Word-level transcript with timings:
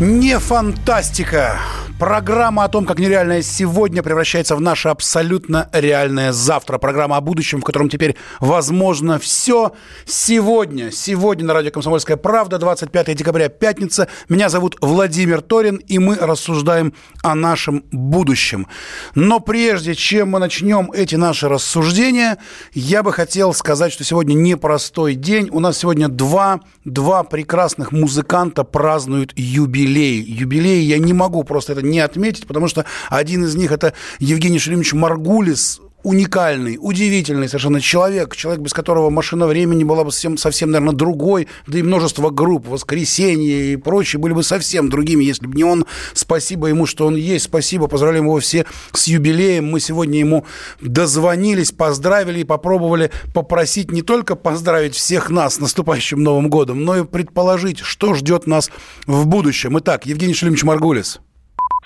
Не 0.00 0.40
фантастика. 0.40 1.60
Программа 2.04 2.64
о 2.64 2.68
том, 2.68 2.84
как 2.84 2.98
нереальное 2.98 3.40
сегодня 3.40 4.02
превращается 4.02 4.56
в 4.56 4.60
наше 4.60 4.90
абсолютно 4.90 5.70
реальное 5.72 6.32
завтра. 6.32 6.76
Программа 6.76 7.16
о 7.16 7.22
будущем, 7.22 7.62
в 7.62 7.64
котором 7.64 7.88
теперь 7.88 8.14
возможно 8.40 9.18
все. 9.18 9.72
Сегодня, 10.04 10.90
сегодня 10.90 11.46
на 11.46 11.54
радио 11.54 11.70
«Комсомольская 11.70 12.18
правда», 12.18 12.58
25 12.58 13.16
декабря, 13.16 13.48
пятница. 13.48 14.08
Меня 14.28 14.50
зовут 14.50 14.76
Владимир 14.82 15.40
Торин, 15.40 15.76
и 15.76 15.98
мы 15.98 16.16
рассуждаем 16.16 16.92
о 17.22 17.34
нашем 17.34 17.86
будущем. 17.90 18.66
Но 19.14 19.40
прежде 19.40 19.94
чем 19.94 20.32
мы 20.32 20.40
начнем 20.40 20.92
эти 20.92 21.14
наши 21.14 21.48
рассуждения, 21.48 22.36
я 22.74 23.02
бы 23.02 23.14
хотел 23.14 23.54
сказать, 23.54 23.94
что 23.94 24.04
сегодня 24.04 24.34
непростой 24.34 25.14
день. 25.14 25.48
У 25.50 25.58
нас 25.58 25.78
сегодня 25.78 26.08
два, 26.08 26.60
два 26.84 27.22
прекрасных 27.22 27.92
музыканта 27.92 28.62
празднуют 28.62 29.32
юбилей. 29.36 30.20
Юбилей 30.20 30.84
я 30.84 30.98
не 30.98 31.14
могу 31.14 31.44
просто 31.44 31.72
это 31.72 31.80
не 31.80 31.93
отметить, 32.00 32.46
потому 32.46 32.68
что 32.68 32.84
один 33.10 33.44
из 33.44 33.54
них 33.54 33.72
это 33.72 33.94
Евгений 34.18 34.58
Шеремович 34.58 34.92
Маргулис, 34.94 35.80
уникальный, 36.04 36.76
удивительный 36.78 37.48
совершенно 37.48 37.80
человек, 37.80 38.36
человек, 38.36 38.62
без 38.62 38.72
которого 38.72 39.10
машина 39.10 39.46
времени 39.46 39.84
была 39.84 40.04
бы 40.04 40.12
совсем, 40.12 40.36
совсем, 40.36 40.70
наверное, 40.70 40.94
другой, 40.94 41.48
да 41.66 41.78
и 41.78 41.82
множество 41.82 42.30
групп, 42.30 42.68
«Воскресенье» 42.68 43.72
и 43.72 43.76
прочие 43.76 44.20
были 44.20 44.34
бы 44.34 44.42
совсем 44.42 44.90
другими, 44.90 45.24
если 45.24 45.46
бы 45.46 45.56
не 45.56 45.64
он. 45.64 45.86
Спасибо 46.12 46.68
ему, 46.68 46.84
что 46.84 47.06
он 47.06 47.16
есть, 47.16 47.46
спасибо, 47.46 47.88
поздравляем 47.88 48.26
его 48.26 48.38
все 48.38 48.66
с 48.92 49.08
юбилеем. 49.08 49.70
Мы 49.70 49.80
сегодня 49.80 50.18
ему 50.18 50.44
дозвонились, 50.82 51.72
поздравили 51.72 52.40
и 52.40 52.44
попробовали 52.44 53.10
попросить 53.32 53.90
не 53.90 54.02
только 54.02 54.36
поздравить 54.36 54.94
всех 54.94 55.30
нас 55.30 55.54
с 55.54 55.60
наступающим 55.60 56.22
Новым 56.22 56.50
годом, 56.50 56.84
но 56.84 56.98
и 56.98 57.04
предположить, 57.04 57.78
что 57.78 58.12
ждет 58.12 58.46
нас 58.46 58.70
в 59.06 59.26
будущем. 59.26 59.78
Итак, 59.78 60.04
Евгений 60.04 60.34
Шелимович 60.34 60.64
Маргулис. 60.64 61.20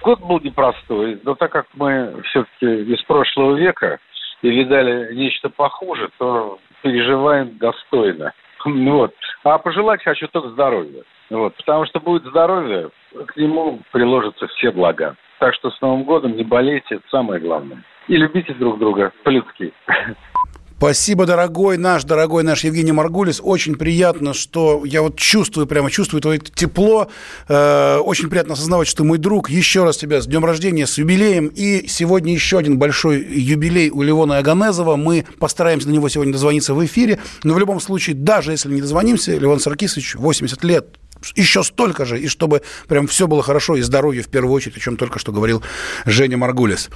Год 0.03 0.21
был 0.21 0.41
непростой, 0.41 1.21
но 1.25 1.35
так 1.35 1.53
как 1.53 1.67
мы 1.75 2.23
все-таки 2.25 2.93
из 2.93 3.03
прошлого 3.03 3.57
века 3.57 3.99
и 4.43 4.51
видали 4.51 5.15
нечто 5.15 5.49
похуже, 5.49 6.11
то 6.19 6.59
переживаем 6.83 7.59
достойно. 7.59 8.33
Вот. 8.65 9.15
А 9.45 9.59
пожелать 9.59 10.03
хочу 10.03 10.29
только 10.29 10.51
здоровья. 10.51 11.03
Вот. 11.31 11.55
Потому 11.57 11.87
что 11.87 12.01
будет 12.01 12.25
здоровье, 12.25 12.91
к 13.27 13.37
нему 13.37 13.81
приложатся 13.93 14.47
все 14.49 14.71
блага. 14.71 15.17
Так 15.39 15.55
что 15.55 15.71
с 15.71 15.81
Новым 15.81 16.05
годом 16.05 16.37
не 16.37 16.45
болейте, 16.45 16.97
это 16.97 17.05
самое 17.09 17.41
главное. 17.41 17.83
И 18.09 18.17
любите 18.17 18.55
друг 18.55 18.79
друга 18.79 19.13
по-людски. 19.23 19.73
Спасибо, 20.79 21.27
дорогой 21.27 21.77
наш, 21.77 22.05
дорогой 22.05 22.45
наш 22.45 22.63
Евгений 22.63 22.93
Маргулис. 22.93 23.41
Очень 23.43 23.75
приятно, 23.75 24.33
что 24.33 24.85
я 24.85 25.03
вот 25.03 25.17
чувствую, 25.17 25.67
прямо 25.67 25.91
чувствую 25.91 26.21
твое 26.21 26.39
тепло. 26.39 27.09
Э, 27.49 27.97
очень 27.97 28.31
приятно 28.31 28.53
осознавать, 28.55 28.87
что 28.87 29.03
мой 29.03 29.19
друг. 29.19 29.51
Еще 29.51 29.83
раз 29.83 29.97
тебя 29.97 30.23
с 30.23 30.29
днем 30.29 30.45
рождения, 30.45 30.87
с 30.87 30.97
юбилеем. 30.97 31.49
И 31.49 31.89
сегодня 31.89 32.33
еще 32.33 32.59
один 32.59 32.79
большой 32.79 33.25
юбилей 33.25 33.91
у 33.91 34.03
Левона 34.03 34.39
Аганезова. 34.39 34.95
Мы 34.95 35.27
постараемся 35.41 35.89
на 35.89 35.95
него 35.95 36.09
сегодня 36.09 36.33
дозвониться 36.33 36.75
в 36.75 36.87
эфире. 36.87 37.19
Но 37.43 37.55
в 37.55 37.59
любом 37.59 37.81
случае, 37.81 38.15
даже 38.15 38.53
если 38.53 38.73
не 38.73 38.81
дозвонимся, 38.81 39.37
Левон 39.37 39.59
Саркисович, 39.59 40.15
80 40.15 40.63
лет, 40.63 40.98
еще 41.35 41.63
столько 41.63 42.05
же, 42.05 42.21
и 42.21 42.29
чтобы 42.29 42.63
прям 42.87 43.07
все 43.07 43.27
было 43.27 43.43
хорошо, 43.43 43.77
и 43.77 43.83
здоровье 43.83 44.23
в 44.23 44.29
первую 44.29 44.55
очередь, 44.55 44.77
о 44.77 44.81
чем 44.81 44.97
только 44.97 45.19
что 45.19 45.33
говорил 45.33 45.63
Женя 46.07 46.37
Маргулис. 46.37 46.89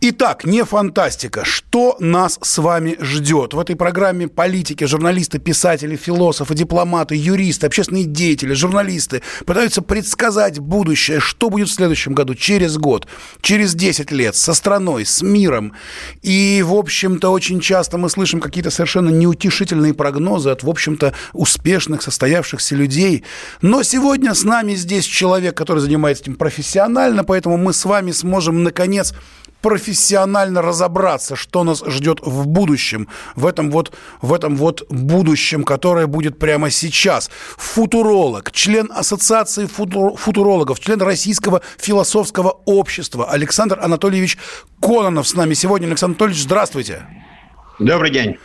Итак, 0.00 0.44
не 0.44 0.64
фантастика. 0.64 1.44
Что 1.44 1.96
нас 1.98 2.38
с 2.42 2.58
вами 2.58 2.96
ждет? 3.00 3.54
В 3.54 3.58
этой 3.58 3.76
программе 3.76 4.28
политики, 4.28 4.84
журналисты, 4.84 5.38
писатели, 5.38 5.96
философы, 5.96 6.54
дипломаты, 6.54 7.14
юристы, 7.14 7.66
общественные 7.66 8.04
деятели, 8.04 8.54
журналисты 8.54 9.22
пытаются 9.44 9.82
предсказать 9.82 10.58
будущее, 10.58 11.20
что 11.20 11.50
будет 11.50 11.68
в 11.68 11.74
следующем 11.74 12.14
году, 12.14 12.34
через 12.34 12.76
год, 12.76 13.06
через 13.40 13.74
10 13.74 14.10
лет, 14.10 14.36
со 14.36 14.54
страной, 14.54 15.04
с 15.04 15.22
миром. 15.22 15.74
И, 16.22 16.62
в 16.64 16.74
общем-то, 16.74 17.30
очень 17.30 17.60
часто 17.60 17.98
мы 17.98 18.08
слышим 18.08 18.40
какие-то 18.40 18.70
совершенно 18.70 19.10
неутешительные 19.10 19.94
прогнозы 19.94 20.50
от, 20.50 20.62
в 20.62 20.70
общем-то, 20.70 21.14
успешных, 21.32 22.02
состоявшихся 22.02 22.74
людей. 22.74 23.24
Но 23.70 23.84
сегодня 23.84 24.34
с 24.34 24.42
нами 24.42 24.74
здесь 24.74 25.04
человек, 25.04 25.56
который 25.56 25.78
занимается 25.78 26.24
этим 26.24 26.34
профессионально, 26.34 27.22
поэтому 27.22 27.56
мы 27.56 27.72
с 27.72 27.84
вами 27.84 28.10
сможем, 28.10 28.64
наконец, 28.64 29.14
профессионально 29.62 30.60
разобраться, 30.60 31.36
что 31.36 31.62
нас 31.62 31.80
ждет 31.86 32.18
в 32.20 32.48
будущем, 32.48 33.06
в 33.36 33.46
этом 33.46 33.70
вот, 33.70 33.92
в 34.22 34.34
этом 34.34 34.56
вот 34.56 34.84
будущем, 34.90 35.62
которое 35.62 36.08
будет 36.08 36.36
прямо 36.40 36.68
сейчас. 36.68 37.30
Футуролог, 37.58 38.50
член 38.50 38.90
Ассоциации 38.92 39.66
футур, 39.66 40.16
футурологов, 40.16 40.80
член 40.80 41.00
Российского 41.00 41.60
философского 41.78 42.60
общества 42.64 43.30
Александр 43.30 43.78
Анатольевич 43.80 44.36
Кононов 44.82 45.28
с 45.28 45.34
нами 45.34 45.54
сегодня. 45.54 45.86
Александр 45.86 46.16
Анатольевич, 46.16 46.42
здравствуйте. 46.42 47.06
Добрый 47.78 48.10
день. 48.10 48.36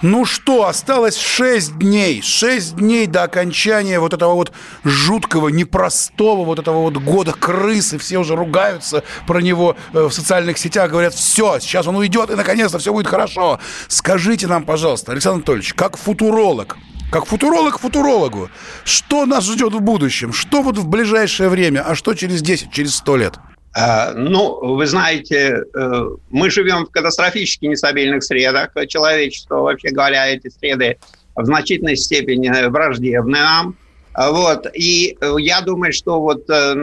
Ну 0.00 0.24
что, 0.24 0.66
осталось 0.66 1.16
6 1.16 1.78
дней. 1.78 2.22
6 2.22 2.76
дней 2.76 3.06
до 3.06 3.24
окончания 3.24 3.98
вот 3.98 4.14
этого 4.14 4.34
вот 4.34 4.52
жуткого, 4.84 5.48
непростого 5.48 6.44
вот 6.44 6.60
этого 6.60 6.82
вот 6.82 6.98
года 6.98 7.32
крысы. 7.32 7.98
Все 7.98 8.18
уже 8.18 8.36
ругаются 8.36 9.02
про 9.26 9.40
него 9.40 9.76
э, 9.92 10.04
в 10.04 10.12
социальных 10.12 10.58
сетях. 10.58 10.90
Говорят, 10.90 11.14
все, 11.14 11.58
сейчас 11.58 11.88
он 11.88 11.96
уйдет, 11.96 12.30
и 12.30 12.36
наконец-то 12.36 12.78
все 12.78 12.92
будет 12.92 13.08
хорошо. 13.08 13.58
Скажите 13.88 14.46
нам, 14.46 14.64
пожалуйста, 14.64 15.10
Александр 15.12 15.38
Анатольевич, 15.38 15.74
как 15.74 15.96
футуролог, 15.96 16.76
как 17.10 17.26
футуролог 17.26 17.80
футурологу, 17.80 18.50
что 18.84 19.26
нас 19.26 19.44
ждет 19.44 19.72
в 19.72 19.80
будущем? 19.80 20.32
Что 20.32 20.62
вот 20.62 20.78
в 20.78 20.86
ближайшее 20.86 21.48
время, 21.48 21.80
а 21.80 21.96
что 21.96 22.14
через 22.14 22.40
10, 22.40 22.70
через 22.70 22.94
100 22.96 23.16
лет? 23.16 23.38
А, 23.80 24.12
ну, 24.12 24.58
вы 24.60 24.86
знаете, 24.88 25.62
э, 25.72 26.02
мы 26.30 26.50
живем 26.50 26.86
в 26.86 26.90
катастрофически 26.90 27.66
нестабильных 27.66 28.24
средах. 28.24 28.70
Человечество, 28.88 29.58
вообще 29.58 29.90
говоря, 29.90 30.26
эти 30.26 30.48
среды 30.48 30.98
в 31.36 31.44
значительной 31.44 31.96
степени 31.96 32.50
враждебны 32.68 33.38
нам. 33.38 33.76
А, 34.14 34.32
вот. 34.32 34.66
И 34.74 35.16
э, 35.20 35.34
я 35.38 35.60
думаю, 35.60 35.92
что 35.92 36.20
вот 36.20 36.50
э, 36.50 36.74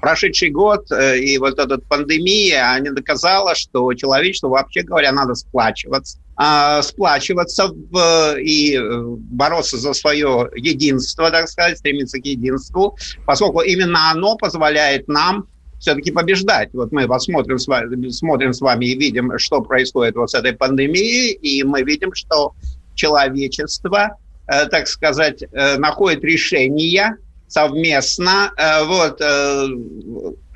прошедший 0.00 0.48
год 0.48 0.90
и 0.90 1.36
вот 1.36 1.58
эта 1.58 1.76
пандемия, 1.76 2.72
они 2.72 2.88
доказала, 2.88 3.54
что 3.54 3.92
человечеству, 3.92 4.48
вообще 4.48 4.80
говоря, 4.80 5.12
надо 5.12 5.34
сплачиваться 5.34 6.18
а, 6.36 6.82
сплачиваться 6.82 7.68
в, 7.68 8.36
и 8.40 8.76
бороться 9.30 9.76
за 9.76 9.92
свое 9.92 10.50
единство, 10.56 11.30
так 11.30 11.48
сказать, 11.48 11.78
стремиться 11.78 12.18
к 12.18 12.24
единству, 12.24 12.96
поскольку 13.24 13.60
именно 13.60 14.10
оно 14.10 14.36
позволяет 14.36 15.06
нам 15.06 15.46
все-таки 15.78 16.10
побеждать. 16.12 16.70
Вот 16.72 16.92
мы 16.92 17.06
вот 17.06 17.22
смотрим 17.22 17.58
с, 17.58 17.66
вами, 17.66 18.08
смотрим 18.10 18.52
с 18.52 18.60
вами 18.60 18.86
и 18.86 18.98
видим, 18.98 19.38
что 19.38 19.60
происходит 19.60 20.16
вот 20.16 20.30
с 20.30 20.34
этой 20.34 20.52
пандемией, 20.52 21.32
и 21.32 21.62
мы 21.62 21.82
видим, 21.82 22.14
что 22.14 22.54
человечество, 22.94 24.16
э, 24.46 24.66
так 24.66 24.86
сказать, 24.86 25.42
э, 25.42 25.76
находит 25.78 26.24
решения 26.24 27.16
совместно, 27.48 28.52
э, 28.56 28.84
вот, 28.84 29.20
э, 29.20 29.68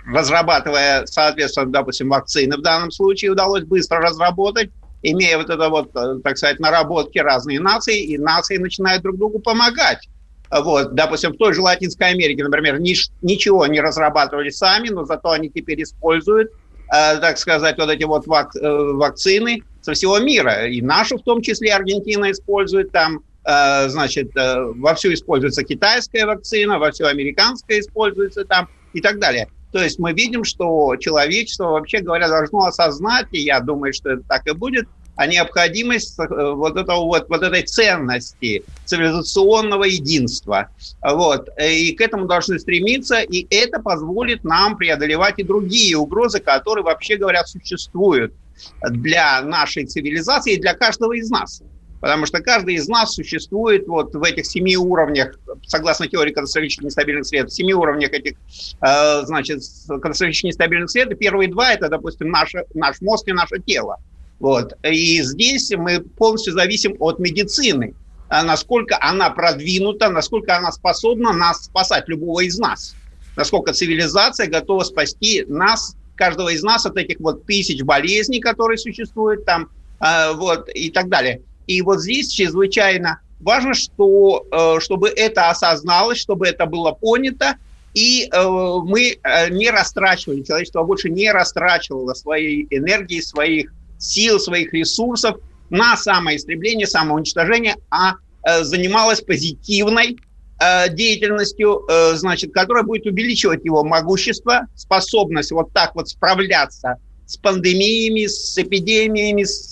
разрабатывая, 0.06 1.06
соответственно, 1.06 1.70
допустим, 1.70 2.08
вакцины 2.08 2.56
в 2.56 2.62
данном 2.62 2.90
случае 2.90 3.32
удалось 3.32 3.64
быстро 3.64 3.98
разработать, 3.98 4.70
имея 5.02 5.38
вот 5.38 5.50
это 5.50 5.68
вот, 5.68 5.90
э, 5.94 6.20
так 6.24 6.36
сказать, 6.38 6.58
наработки 6.58 7.18
разные 7.18 7.60
нации, 7.60 8.02
и 8.02 8.18
нации 8.18 8.56
начинают 8.56 9.02
друг 9.02 9.16
другу 9.16 9.38
помогать. 9.38 10.08
Вот, 10.50 10.94
допустим, 10.94 11.32
в 11.32 11.36
той 11.36 11.52
же 11.52 11.60
Латинской 11.60 12.08
Америке, 12.08 12.42
например, 12.42 12.80
нич- 12.80 13.10
ничего 13.20 13.66
не 13.66 13.80
разрабатывали 13.80 14.50
сами, 14.50 14.88
но 14.88 15.04
зато 15.04 15.30
они 15.30 15.50
теперь 15.50 15.82
используют, 15.82 16.48
э, 16.92 17.18
так 17.18 17.38
сказать, 17.38 17.76
вот 17.78 17.90
эти 17.90 18.04
вот 18.04 18.26
вак- 18.26 18.56
э, 18.56 18.68
вакцины 18.94 19.62
со 19.80 19.92
всего 19.92 20.18
мира. 20.18 20.66
И 20.66 20.80
нашу 20.80 21.18
в 21.18 21.22
том 21.22 21.42
числе 21.42 21.74
Аргентина 21.74 22.30
использует 22.30 22.90
там, 22.92 23.20
э, 23.44 23.88
значит, 23.88 24.34
э, 24.36 24.56
вовсю 24.76 25.12
используется 25.12 25.64
китайская 25.64 26.24
вакцина, 26.24 26.78
вовсю 26.78 27.06
американская 27.06 27.80
используется 27.80 28.44
там 28.44 28.68
и 28.94 29.00
так 29.00 29.18
далее. 29.18 29.48
То 29.70 29.82
есть 29.82 29.98
мы 29.98 30.12
видим, 30.12 30.44
что 30.44 30.96
человечество, 30.96 31.72
вообще 31.72 32.00
говоря, 32.00 32.28
должно 32.28 32.60
осознать, 32.60 33.26
и 33.32 33.40
я 33.40 33.60
думаю, 33.60 33.92
что 33.92 34.12
это 34.12 34.22
так 34.26 34.46
и 34.46 34.52
будет, 34.52 34.86
а 35.18 35.26
необходимость 35.26 36.16
э, 36.20 36.24
вот, 36.28 36.76
этого, 36.76 37.00
вот, 37.00 37.28
вот 37.28 37.42
этой 37.42 37.62
ценности 37.62 38.62
цивилизационного 38.84 39.82
единства. 39.82 40.68
Вот. 41.02 41.48
И 41.60 41.92
к 41.96 42.00
этому 42.00 42.26
должны 42.26 42.60
стремиться, 42.60 43.20
и 43.22 43.44
это 43.50 43.80
позволит 43.82 44.44
нам 44.44 44.76
преодолевать 44.76 45.40
и 45.40 45.42
другие 45.42 45.96
угрозы, 45.96 46.38
которые, 46.38 46.84
вообще 46.84 47.16
говоря, 47.16 47.44
существуют 47.44 48.32
для 48.80 49.42
нашей 49.42 49.86
цивилизации 49.86 50.52
и 50.52 50.60
для 50.60 50.74
каждого 50.74 51.12
из 51.14 51.28
нас. 51.30 51.62
Потому 52.00 52.26
что 52.26 52.40
каждый 52.40 52.76
из 52.76 52.86
нас 52.86 53.12
существует 53.14 53.88
вот 53.88 54.14
в 54.14 54.22
этих 54.22 54.46
семи 54.46 54.76
уровнях, 54.76 55.36
согласно 55.66 56.06
теории 56.06 56.32
катастрофически 56.32 56.84
нестабильных 56.84 57.26
средств, 57.26 57.56
семи 57.56 57.74
уровнях 57.74 58.12
этих, 58.12 58.34
э, 58.80 59.22
значит, 59.24 59.62
катастрофически 59.88 60.46
нестабильных 60.46 60.90
средств. 60.90 61.18
Первые 61.18 61.50
два– 61.50 61.72
это, 61.74 61.88
допустим, 61.88 62.30
наше, 62.30 62.66
наш 62.72 63.00
мозг 63.00 63.26
и 63.26 63.32
наше 63.32 63.58
тело. 63.58 63.98
Вот. 64.40 64.74
И 64.84 65.22
здесь 65.22 65.70
мы 65.76 66.00
полностью 66.00 66.52
зависим 66.52 66.96
от 67.00 67.18
медицины, 67.18 67.94
а 68.28 68.42
насколько 68.42 68.98
она 69.00 69.30
продвинута, 69.30 70.10
насколько 70.10 70.56
она 70.56 70.70
способна 70.70 71.32
нас 71.32 71.64
спасать, 71.64 72.08
любого 72.08 72.40
из 72.40 72.58
нас. 72.58 72.94
Насколько 73.36 73.72
цивилизация 73.72 74.46
готова 74.46 74.84
спасти 74.84 75.44
нас, 75.48 75.96
каждого 76.14 76.50
из 76.50 76.62
нас 76.62 76.84
от 76.84 76.96
этих 76.96 77.20
вот 77.20 77.46
тысяч 77.46 77.82
болезней, 77.82 78.40
которые 78.40 78.78
существуют 78.78 79.44
там, 79.44 79.70
э, 80.00 80.32
вот, 80.34 80.68
и 80.74 80.90
так 80.90 81.08
далее. 81.08 81.40
И 81.66 81.80
вот 81.82 82.00
здесь 82.00 82.30
чрезвычайно 82.30 83.20
важно, 83.40 83.74
что, 83.74 84.44
э, 84.50 84.80
чтобы 84.80 85.08
это 85.08 85.48
осозналось, 85.50 86.18
чтобы 86.18 86.48
это 86.48 86.66
было 86.66 86.92
понято, 86.92 87.56
и 87.94 88.28
э, 88.30 88.48
мы 88.84 89.18
не 89.50 89.70
растрачивали, 89.70 90.42
человечество 90.42 90.82
больше 90.82 91.08
не 91.08 91.32
растрачивало 91.32 92.14
своей 92.14 92.66
энергии, 92.70 93.20
своих 93.20 93.72
сил, 93.98 94.40
своих 94.40 94.72
ресурсов 94.72 95.36
на 95.70 95.96
самоистребление, 95.96 96.86
самоуничтожение, 96.86 97.76
а 97.90 98.14
э, 98.44 98.62
занималась 98.64 99.20
позитивной 99.20 100.16
э, 100.60 100.88
деятельностью, 100.94 101.84
э, 101.88 102.14
значит, 102.14 102.52
которая 102.52 102.84
будет 102.84 103.06
увеличивать 103.06 103.64
его 103.64 103.84
могущество, 103.84 104.66
способность 104.74 105.52
вот 105.52 105.72
так 105.72 105.94
вот 105.94 106.08
справляться 106.08 106.96
с 107.26 107.36
пандемиями, 107.36 108.26
с 108.26 108.56
эпидемиями, 108.56 109.44
с, 109.44 109.70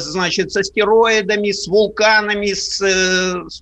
значит, 0.00 0.50
со 0.52 0.64
стероидами, 0.64 1.52
с 1.52 1.68
вулканами, 1.68 2.52
с, 2.52 2.80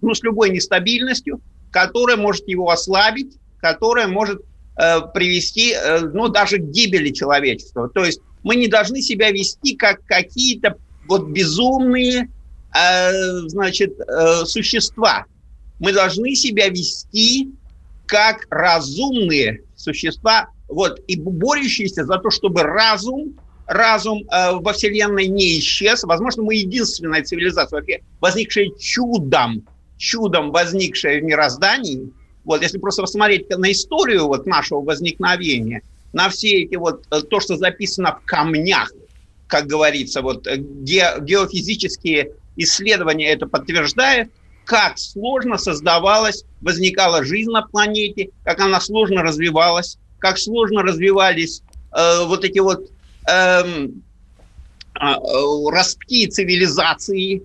ну, 0.00 0.14
с 0.14 0.22
любой 0.22 0.50
нестабильностью, 0.50 1.40
которая 1.70 2.16
может 2.16 2.48
его 2.48 2.70
ослабить, 2.70 3.36
которая 3.60 4.08
может 4.08 4.40
привести, 4.74 5.74
ну, 6.14 6.28
даже 6.28 6.56
к 6.56 6.70
гибели 6.70 7.10
человечества. 7.10 7.90
То 7.90 8.06
есть 8.06 8.20
мы 8.46 8.54
не 8.54 8.68
должны 8.68 9.02
себя 9.02 9.32
вести 9.32 9.74
как 9.74 10.04
какие-то 10.06 10.76
вот 11.08 11.26
безумные, 11.26 12.30
э, 12.72 13.38
значит, 13.48 13.98
э, 13.98 14.44
существа. 14.44 15.24
Мы 15.80 15.92
должны 15.92 16.32
себя 16.36 16.68
вести 16.68 17.50
как 18.06 18.46
разумные 18.48 19.62
существа, 19.74 20.50
вот, 20.68 21.00
и 21.08 21.20
борющиеся 21.20 22.04
за 22.04 22.18
то, 22.18 22.30
чтобы 22.30 22.62
разум, 22.62 23.34
разум 23.66 24.22
э, 24.30 24.52
во 24.52 24.72
Вселенной 24.72 25.26
не 25.26 25.58
исчез. 25.58 26.04
Возможно, 26.04 26.44
мы 26.44 26.54
единственная 26.54 27.24
цивилизация, 27.24 27.82
возникшая 28.20 28.68
чудом, 28.78 29.66
чудом 29.96 30.52
возникшая 30.52 31.20
в 31.20 31.24
мироздании. 31.24 32.12
Вот, 32.44 32.62
если 32.62 32.78
просто 32.78 33.02
посмотреть 33.02 33.48
на 33.50 33.72
историю 33.72 34.28
вот 34.28 34.46
нашего 34.46 34.82
возникновения– 34.82 35.82
на 36.16 36.30
все 36.30 36.62
эти 36.62 36.76
вот, 36.76 37.04
э, 37.10 37.20
то, 37.20 37.40
что 37.40 37.58
записано 37.58 38.18
в 38.18 38.24
камнях, 38.24 38.90
как 39.48 39.66
говорится, 39.66 40.22
вот 40.22 40.46
э, 40.46 40.56
ге, 40.56 41.12
геофизические 41.20 42.32
исследования 42.56 43.28
это 43.28 43.46
подтверждают, 43.46 44.30
как 44.64 44.98
сложно 44.98 45.58
создавалась, 45.58 46.44
возникала 46.62 47.22
жизнь 47.22 47.50
на 47.50 47.60
планете, 47.60 48.30
как 48.44 48.60
она 48.60 48.80
сложно 48.80 49.22
развивалась, 49.22 49.98
как 50.18 50.38
сложно 50.38 50.82
развивались 50.82 51.60
э, 51.92 52.24
вот 52.24 52.46
эти 52.46 52.60
вот 52.60 52.90
э, 53.28 53.62
э, 53.62 55.14
ростки 55.68 56.28
цивилизации, 56.28 57.42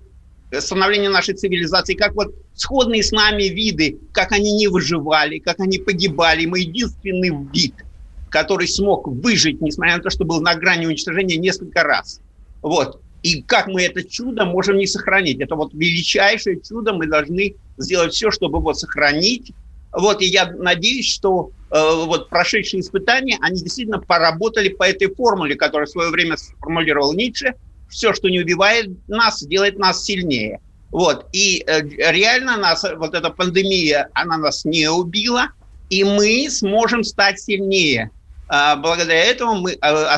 становление 0.59 1.09
нашей 1.09 1.35
цивилизации, 1.35 1.95
как 1.95 2.15
вот 2.15 2.33
сходные 2.55 3.03
с 3.03 3.11
нами 3.11 3.43
виды, 3.49 3.99
как 4.13 4.31
они 4.31 4.53
не 4.53 4.69
выживали, 4.69 5.39
как 5.39 5.59
они 5.59 5.77
погибали. 5.77 6.45
Мы 6.45 6.61
единственный 6.61 7.31
вид– 7.53 7.73
который 8.31 8.67
смог 8.67 9.07
выжить, 9.07 9.61
несмотря 9.61 9.97
на 9.97 10.03
то, 10.03 10.09
что 10.09 10.25
был 10.25 10.41
на 10.41 10.55
грани 10.55 10.87
уничтожения 10.87 11.37
несколько 11.37 11.83
раз. 11.83 12.21
Вот. 12.61 13.01
И 13.23 13.43
как 13.43 13.67
мы 13.67 13.83
это 13.83 14.03
чудо 14.03 14.45
можем 14.45 14.77
не 14.77 14.87
сохранить? 14.87 15.39
Это 15.41 15.55
вот 15.55 15.73
величайшее 15.73 16.59
чудо, 16.61 16.93
мы 16.93 17.05
должны 17.05 17.55
сделать 17.77 18.13
все, 18.13 18.31
чтобы 18.31 18.59
его 18.59 18.73
сохранить. 18.73 19.51
Вот, 19.91 20.21
и 20.21 20.25
я 20.25 20.49
надеюсь, 20.49 21.13
что 21.13 21.51
э, 21.69 22.05
вот 22.05 22.29
прошедшие 22.29 22.79
испытания, 22.79 23.37
они 23.41 23.59
действительно 23.59 23.99
поработали 23.99 24.69
по 24.69 24.83
этой 24.83 25.13
формуле, 25.13 25.55
которую 25.55 25.87
в 25.87 25.91
свое 25.91 26.09
время 26.09 26.37
сформулировал 26.37 27.13
Ницше. 27.13 27.55
Все, 27.89 28.13
что 28.13 28.29
не 28.29 28.39
убивает 28.39 28.89
нас, 29.09 29.43
делает 29.43 29.77
нас 29.77 30.05
сильнее. 30.05 30.61
Вот, 30.91 31.25
и 31.33 31.63
э, 31.67 31.81
реально 32.11 32.57
нас, 32.57 32.85
вот 32.97 33.13
эта 33.13 33.29
пандемия, 33.29 34.09
она 34.13 34.37
нас 34.37 34.63
не 34.63 34.89
убила, 34.89 35.49
и 35.89 36.05
мы 36.05 36.47
сможем 36.49 37.03
стать 37.03 37.39
сильнее. 37.39 38.09
А, 38.53 38.75
благодаря 38.75 39.23
этому 39.23 39.61
мы 39.61 39.77
а, 39.79 40.13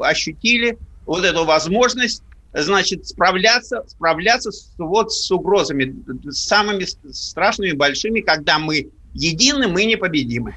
ощутили 0.00 0.76
вот 1.06 1.24
эту 1.24 1.44
возможность 1.44 2.24
значит, 2.52 3.06
справляться, 3.06 3.84
справляться 3.86 4.50
с, 4.50 4.72
вот 4.78 5.12
с 5.12 5.30
угрозами, 5.30 5.94
самыми 6.30 6.84
страшными, 7.12 7.70
большими, 7.70 8.20
когда 8.20 8.58
мы 8.58 8.90
едины, 9.14 9.68
мы 9.68 9.84
непобедимы. 9.84 10.56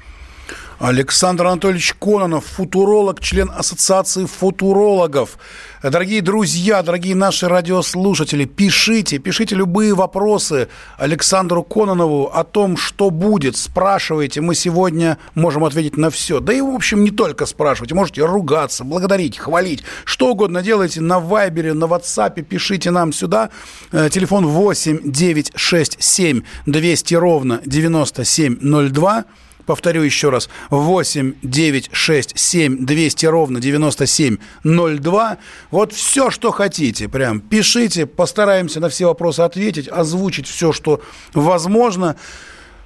Александр 0.78 1.46
Анатольевич 1.46 1.94
Кононов, 1.94 2.44
футуролог, 2.44 3.20
член 3.20 3.50
Ассоциации 3.56 4.26
футурологов. 4.26 5.38
Дорогие 5.82 6.20
друзья, 6.20 6.82
дорогие 6.82 7.14
наши 7.14 7.48
радиослушатели, 7.48 8.44
пишите, 8.44 9.18
пишите 9.18 9.54
любые 9.54 9.94
вопросы 9.94 10.68
Александру 10.98 11.62
Кононову 11.62 12.26
о 12.26 12.44
том, 12.44 12.76
что 12.76 13.08
будет. 13.08 13.56
Спрашивайте, 13.56 14.42
мы 14.42 14.54
сегодня 14.54 15.16
можем 15.34 15.64
ответить 15.64 15.96
на 15.96 16.10
все. 16.10 16.40
Да 16.40 16.52
и, 16.52 16.60
в 16.60 16.68
общем, 16.68 17.04
не 17.04 17.10
только 17.10 17.46
спрашивайте, 17.46 17.94
можете 17.94 18.26
ругаться, 18.26 18.84
благодарить, 18.84 19.38
хвалить. 19.38 19.82
Что 20.04 20.32
угодно 20.32 20.60
делайте 20.60 21.00
на 21.00 21.20
Вайбере, 21.20 21.72
на 21.72 21.84
WhatsApp, 21.84 22.42
пишите 22.42 22.90
нам 22.90 23.12
сюда. 23.14 23.48
Э, 23.92 24.10
телефон 24.10 24.46
8 24.46 25.00
967 25.04 26.42
200 26.66 27.14
ровно 27.14 27.60
9702. 27.64 29.24
Повторю 29.66 30.02
еще 30.02 30.30
раз. 30.30 30.48
8 30.70 31.34
9 31.42 31.90
6 31.92 32.38
7 32.38 32.86
200 32.86 33.26
ровно 33.26 33.60
9702. 33.60 35.38
Вот 35.70 35.92
все, 35.92 36.30
что 36.30 36.52
хотите. 36.52 37.08
Прям 37.08 37.40
пишите. 37.40 38.06
Постараемся 38.06 38.80
на 38.80 38.88
все 38.88 39.06
вопросы 39.06 39.40
ответить, 39.40 39.88
озвучить 39.88 40.46
все, 40.46 40.72
что 40.72 41.02
возможно. 41.34 42.16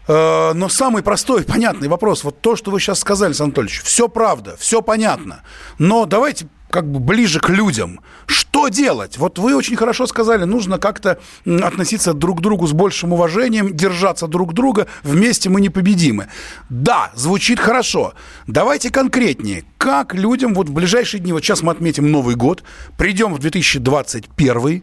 Э, 0.09 0.53
но 0.55 0.69
самый 0.69 1.03
простой, 1.03 1.45
понятный 1.47 1.89
вопрос, 1.89 2.25
вот 2.25 2.41
то, 2.41 2.57
что 2.57 2.71
вы 2.71 2.81
сейчас 2.81 2.99
сказали, 3.01 3.31
Александр 3.31 3.69
все 3.69 4.09
правда, 4.09 4.57
все 4.59 4.83
понятно. 4.83 5.43
Но 5.79 6.07
давайте 6.07 6.49
как 6.71 6.91
бы 6.91 7.01
ближе 7.01 7.41
к 7.41 7.49
людям. 7.51 8.01
Что 8.27 8.69
делать? 8.69 9.19
Вот 9.19 9.39
вы 9.39 9.55
очень 9.55 9.77
хорошо 9.77 10.07
сказали, 10.07 10.45
нужно 10.45 10.79
как-то 10.79 11.19
относиться 11.45 12.15
друг 12.15 12.39
к 12.39 12.41
другу 12.43 12.67
с 12.67 12.73
большим 12.73 13.13
уважением, 13.13 13.75
держаться 13.75 14.27
друг 14.27 14.55
друга, 14.55 14.87
вместе 15.03 15.51
мы 15.51 15.61
непобедимы. 15.61 16.29
Да, 16.69 17.11
звучит 17.15 17.61
хорошо. 17.61 18.15
Давайте 18.47 18.91
конкретнее. 18.91 19.65
Как 19.77 20.15
людям 20.15 20.55
вот 20.55 20.69
в 20.69 20.73
ближайшие 20.73 21.21
дни, 21.21 21.33
вот 21.33 21.45
сейчас 21.45 21.63
мы 21.63 21.73
отметим 21.73 22.11
Новый 22.11 22.37
год, 22.37 22.63
придем 22.97 23.35
в 23.35 23.39
2021 23.39 24.83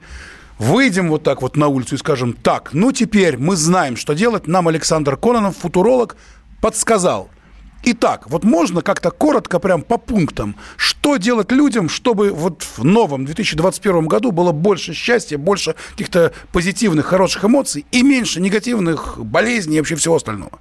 выйдем 0.59 1.09
вот 1.09 1.21
так 1.21 1.43
вот 1.43 1.55
на 1.55 1.67
улицу 1.67 1.95
и 1.95 1.97
скажем, 1.99 2.33
так, 2.33 2.71
ну 2.73 2.91
теперь 2.91 3.37
мы 3.37 3.55
знаем, 3.55 3.95
что 3.95 4.13
делать. 4.13 4.47
Нам 4.47 4.67
Александр 4.67 5.15
Кононов, 5.15 5.57
футуролог, 5.57 6.17
подсказал– 6.61 7.29
Итак, 7.83 8.29
вот 8.29 8.43
можно 8.43 8.81
как-то 8.81 9.11
коротко, 9.11 9.59
прям 9.59 9.81
по 9.81 9.97
пунктам, 9.97 10.55
что 10.75 11.17
делать 11.17 11.51
людям, 11.51 11.89
чтобы 11.89 12.31
вот 12.31 12.63
в 12.63 12.83
новом 12.83 13.25
2021 13.25 14.07
году 14.07 14.31
было 14.31 14.51
больше 14.51 14.93
счастья, 14.93 15.37
больше 15.37 15.75
каких-то 15.91 16.33
позитивных, 16.51 17.05
хороших 17.05 17.45
эмоций 17.45 17.85
и 17.91 18.01
меньше 18.01 18.41
негативных 18.41 19.23
болезней 19.23 19.77
и 19.77 19.79
вообще 19.79 19.95
всего 19.95 20.15
остального? 20.15 20.59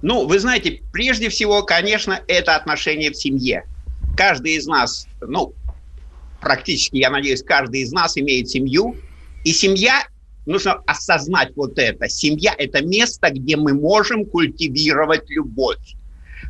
Ну, 0.00 0.26
вы 0.26 0.38
знаете, 0.38 0.80
прежде 0.92 1.28
всего, 1.28 1.62
конечно, 1.62 2.20
это 2.28 2.56
отношение 2.56 3.10
в 3.10 3.16
семье. 3.16 3.64
Каждый 4.16 4.54
из 4.54 4.66
нас, 4.66 5.06
ну, 5.20 5.54
практически, 6.40 6.96
я 6.96 7.10
надеюсь, 7.10 7.42
каждый 7.42 7.80
из 7.80 7.92
нас 7.92 8.16
имеет 8.16 8.48
семью, 8.48 8.96
и 9.44 9.52
семья 9.52 10.04
нужно 10.48 10.82
осознать 10.86 11.52
вот 11.56 11.78
это. 11.78 12.08
Семья– 12.08 12.54
это 12.58 12.82
место, 12.84 13.30
где 13.30 13.56
мы 13.56 13.74
можем 13.74 14.24
культивировать 14.24 15.28
любовь. 15.28 15.94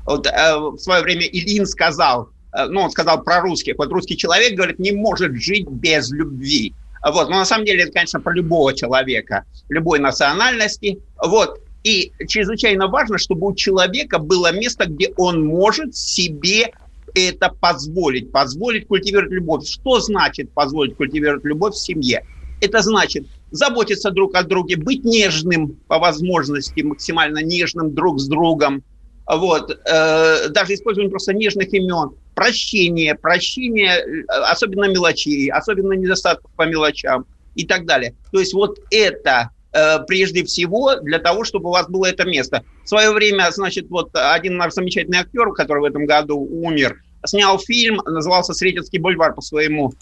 Вот, 0.06 0.26
э, 0.26 0.56
в 0.56 0.78
свое 0.78 1.02
время 1.02 1.22
Ильин 1.22 1.66
сказал, 1.66 2.30
э, 2.52 2.66
ну, 2.66 2.82
он 2.82 2.90
сказал 2.90 3.22
про 3.22 3.40
русских. 3.40 3.74
Вот 3.78 3.90
русский 3.90 4.16
человек, 4.16 4.54
говорит, 4.54 4.78
не 4.78 4.92
может 4.92 5.34
жить 5.36 5.68
без 5.68 6.10
любви. 6.10 6.74
Вот. 7.04 7.28
Но 7.28 7.36
на 7.36 7.44
самом 7.44 7.64
деле 7.66 7.82
это, 7.82 7.92
конечно, 7.92 8.20
про 8.20 8.32
любого 8.32 8.74
человека, 8.74 9.44
любой 9.68 9.98
национальности. 9.98 10.98
Вот. 11.22 11.60
И 11.84 12.12
чрезвычайно 12.26 12.88
важно, 12.88 13.18
чтобы 13.18 13.48
у 13.48 13.54
человека 13.54 14.18
было 14.18 14.52
место, 14.52 14.86
где 14.86 15.12
он 15.16 15.44
может 15.44 15.96
себе 15.96 16.72
это 17.14 17.50
позволить, 17.60 18.30
позволить 18.32 18.86
культивировать 18.86 19.32
любовь. 19.32 19.66
Что 19.66 20.00
значит 20.00 20.50
позволить 20.52 20.96
культивировать 20.96 21.44
любовь 21.44 21.74
в 21.74 21.78
семье? 21.78 22.24
Это 22.60 22.82
значит 22.82 23.26
заботиться 23.50 24.10
друг 24.10 24.34
о 24.34 24.42
друге, 24.42 24.76
быть 24.76 25.04
нежным 25.04 25.78
по 25.88 25.98
возможности, 25.98 26.80
максимально 26.80 27.38
нежным 27.38 27.94
друг 27.94 28.20
с 28.20 28.26
другом. 28.26 28.82
Вот. 29.26 29.70
Э, 29.70 30.48
даже 30.48 30.74
использование 30.74 31.10
просто 31.10 31.34
нежных 31.34 31.72
имен. 31.72 32.12
Прощение, 32.34 33.14
прощение, 33.14 33.98
э, 33.98 34.24
особенно 34.50 34.84
мелочей, 34.84 35.50
особенно 35.50 35.92
недостатков 35.92 36.50
по 36.56 36.66
мелочам 36.66 37.26
и 37.54 37.66
так 37.66 37.86
далее. 37.86 38.14
То 38.32 38.40
есть 38.40 38.54
вот 38.54 38.78
это 38.90 39.50
э, 39.72 39.98
прежде 40.06 40.44
всего 40.44 40.96
для 40.96 41.18
того, 41.18 41.44
чтобы 41.44 41.68
у 41.68 41.72
вас 41.72 41.88
было 41.88 42.06
это 42.06 42.24
место. 42.24 42.64
В 42.84 42.88
свое 42.88 43.10
время, 43.10 43.50
значит, 43.50 43.88
вот 43.90 44.10
один 44.14 44.56
наш 44.56 44.72
замечательный 44.72 45.18
актер, 45.18 45.52
который 45.52 45.80
в 45.80 45.84
этом 45.84 46.06
году 46.06 46.38
умер, 46.38 47.02
снял 47.26 47.58
фильм, 47.58 48.00
назывался 48.06 48.54
«Сретенский 48.54 48.98
бульвар» 48.98 49.34
по 49.34 49.42
своему 49.42 49.92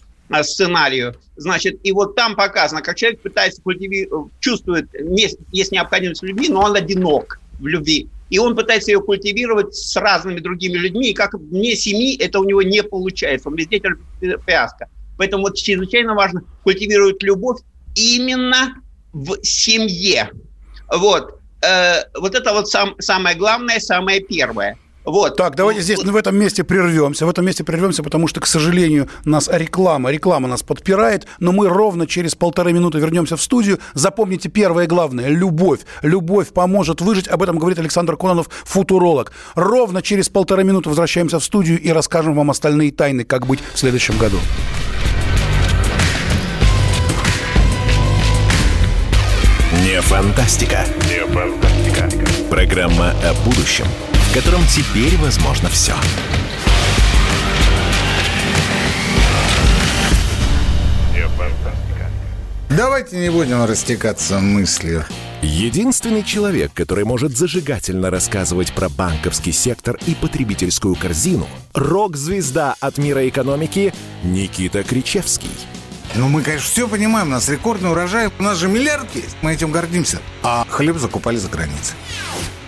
сценарию. 0.43 1.15
Значит, 1.37 1.79
и 1.83 1.93
вот 1.93 2.15
там 2.15 2.35
показано, 2.37 2.83
как 2.83 2.97
человек 2.97 3.21
пытается 3.21 3.63
культивировать, 3.63 4.33
чувствует, 4.41 4.89
есть 5.53 5.73
необходимость 5.73 6.23
в 6.23 6.25
любви, 6.25 6.49
но 6.49 6.63
он 6.63 6.77
одинок 6.77 7.41
в 7.59 7.67
любви. 7.67 8.09
И 8.29 8.39
он 8.39 8.57
пытается 8.57 8.91
ее 8.91 9.01
культивировать 9.01 9.75
с 9.75 9.95
разными 9.97 10.41
другими 10.41 10.77
людьми, 10.77 11.11
и 11.11 11.15
как 11.15 11.35
вне 11.35 11.77
семьи 11.77 12.17
это 12.19 12.41
у 12.41 12.45
него 12.45 12.63
не 12.63 12.83
получается. 12.83 13.49
Он 13.49 13.55
везде 13.55 13.79
терпит 13.79 14.41
фиаско. 14.47 14.89
Поэтому 15.17 15.45
вот 15.45 15.57
чрезвычайно 15.57 16.15
важно 16.15 16.43
культивировать 16.65 17.23
любовь 17.23 17.61
именно 17.95 18.75
в 19.13 19.37
семье. 19.43 20.31
Вот. 20.93 21.41
Э, 21.63 22.03
вот 22.19 22.35
это 22.35 22.53
вот 22.53 22.69
сам, 22.69 22.97
самое 22.99 23.37
главное, 23.37 23.79
самое 23.81 24.21
первое– 24.21 24.77
вот. 25.07 25.37
Так, 25.37 25.55
давайте 25.55 25.83
здесь 25.83 26.03
в 26.03 26.17
этом 26.17 26.37
месте 26.37 26.65
прервемся. 26.65 27.27
В 27.27 27.29
этом 27.31 27.47
месте 27.47 27.63
прервемся, 27.63 28.03
потому 28.03 28.27
что, 28.27 28.41
к 28.41 28.47
сожалению, 28.47 29.09
нас 29.25 29.49
реклама, 29.51 30.11
реклама 30.11 30.49
нас 30.49 30.65
подпирает, 30.65 31.29
но 31.39 31.53
мы 31.53 31.69
ровно 31.69 32.09
через 32.09 32.35
полторы 32.35 32.73
минуты 32.73 32.99
вернемся 32.99 33.37
в 33.37 33.43
студию. 33.43 33.79
Запомните 33.95 34.49
первое 34.49 34.89
главное– 34.89 35.29
любовь. 35.29 35.81
Любовь 36.03 36.49
поможет 36.49 37.01
выжить. 37.01 37.29
Об 37.29 37.45
этом 37.45 37.59
говорит 37.59 37.79
Александр 37.79 38.17
Кононов, 38.17 38.51
футуролог. 38.65 39.33
Ровно 39.55 40.03
через 40.03 40.29
полторы 40.29 40.65
минуты 40.65 40.89
возвращаемся 40.89 41.39
в 41.39 41.45
студию 41.45 41.81
и 41.81 41.91
расскажем 41.91 42.35
вам 42.35 42.51
остальные 42.51 42.91
тайны, 42.91 43.23
как 43.23 43.47
быть 43.47 43.61
в 43.75 43.79
следующем 43.79 44.19
году. 44.19 44.39
Не 49.85 50.01
фантастика. 50.01 50.85
Не 51.09 51.25
фантастика. 51.33 52.09
Программа 52.51 53.11
о 53.23 53.35
будущем– 53.45 53.87
котором 54.37 54.67
теперь 54.67 55.17
возможно 55.17 55.71
все. 55.71 55.95
Давайте 62.69 63.17
не 63.17 63.31
будем 63.31 63.65
растекаться 63.65 64.39
мыслью. 64.39 65.07
Единственный 65.41 66.23
человек, 66.23 66.73
который 66.75 67.07
может 67.07 67.35
зажигательно 67.35 68.11
рассказывать 68.11 68.75
про 68.75 68.91
банковский 68.91 69.53
сектор 69.53 69.99
и 70.07 70.15
потребительскую 70.15 70.97
корзину– 70.97 71.47
рок-звезда 71.73 72.75
от 72.79 72.99
мира 72.99 73.27
экономики 73.27 73.95
Никита 74.23 74.83
Кричевский. 74.83 75.49
Ну, 76.15 76.29
мы, 76.29 76.43
конечно, 76.43 76.69
все 76.69 76.87
понимаем, 76.87 77.29
у 77.29 77.31
нас 77.31 77.49
рекордный 77.49 77.91
урожай, 77.91 78.31
у 78.39 78.43
нас 78.43 78.59
же 78.59 78.69
миллиард 78.69 79.15
есть, 79.15 79.37
мы 79.41 79.55
этим 79.55 79.73
гордимся. 79.73 80.19
А 80.43 80.67
хлеб 80.69 80.99
закупали 80.99 81.39
за 81.39 81.49
границей. 81.49 81.95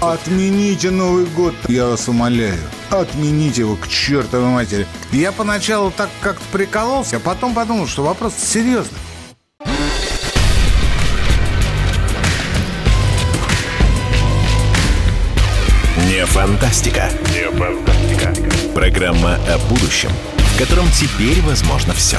Отмените 0.00 0.92
Новый 0.92 1.24
год, 1.26 1.54
я 1.66 1.86
вас 1.86 2.06
умоляю. 2.06 2.60
Отмените 2.90 3.62
его 3.62 3.74
к 3.74 3.88
чертовой 3.88 4.50
матери. 4.50 4.86
Я 5.10 5.32
поначалу 5.32 5.90
так 5.90 6.08
как-то 6.20 6.44
прикололся, 6.52 7.16
а 7.16 7.20
потом 7.20 7.52
подумал, 7.52 7.88
что 7.88 8.04
вопрос 8.04 8.34
серьезный. 8.34 8.96
Не 16.06 16.24
фантастика. 16.26 17.10
Не 17.34 17.50
фантастика. 17.50 18.32
Программа 18.74 19.34
о 19.52 19.58
будущем, 19.68 20.10
в 20.36 20.58
котором 20.58 20.86
теперь 20.92 21.40
возможно 21.42 21.92
все. 21.92 22.18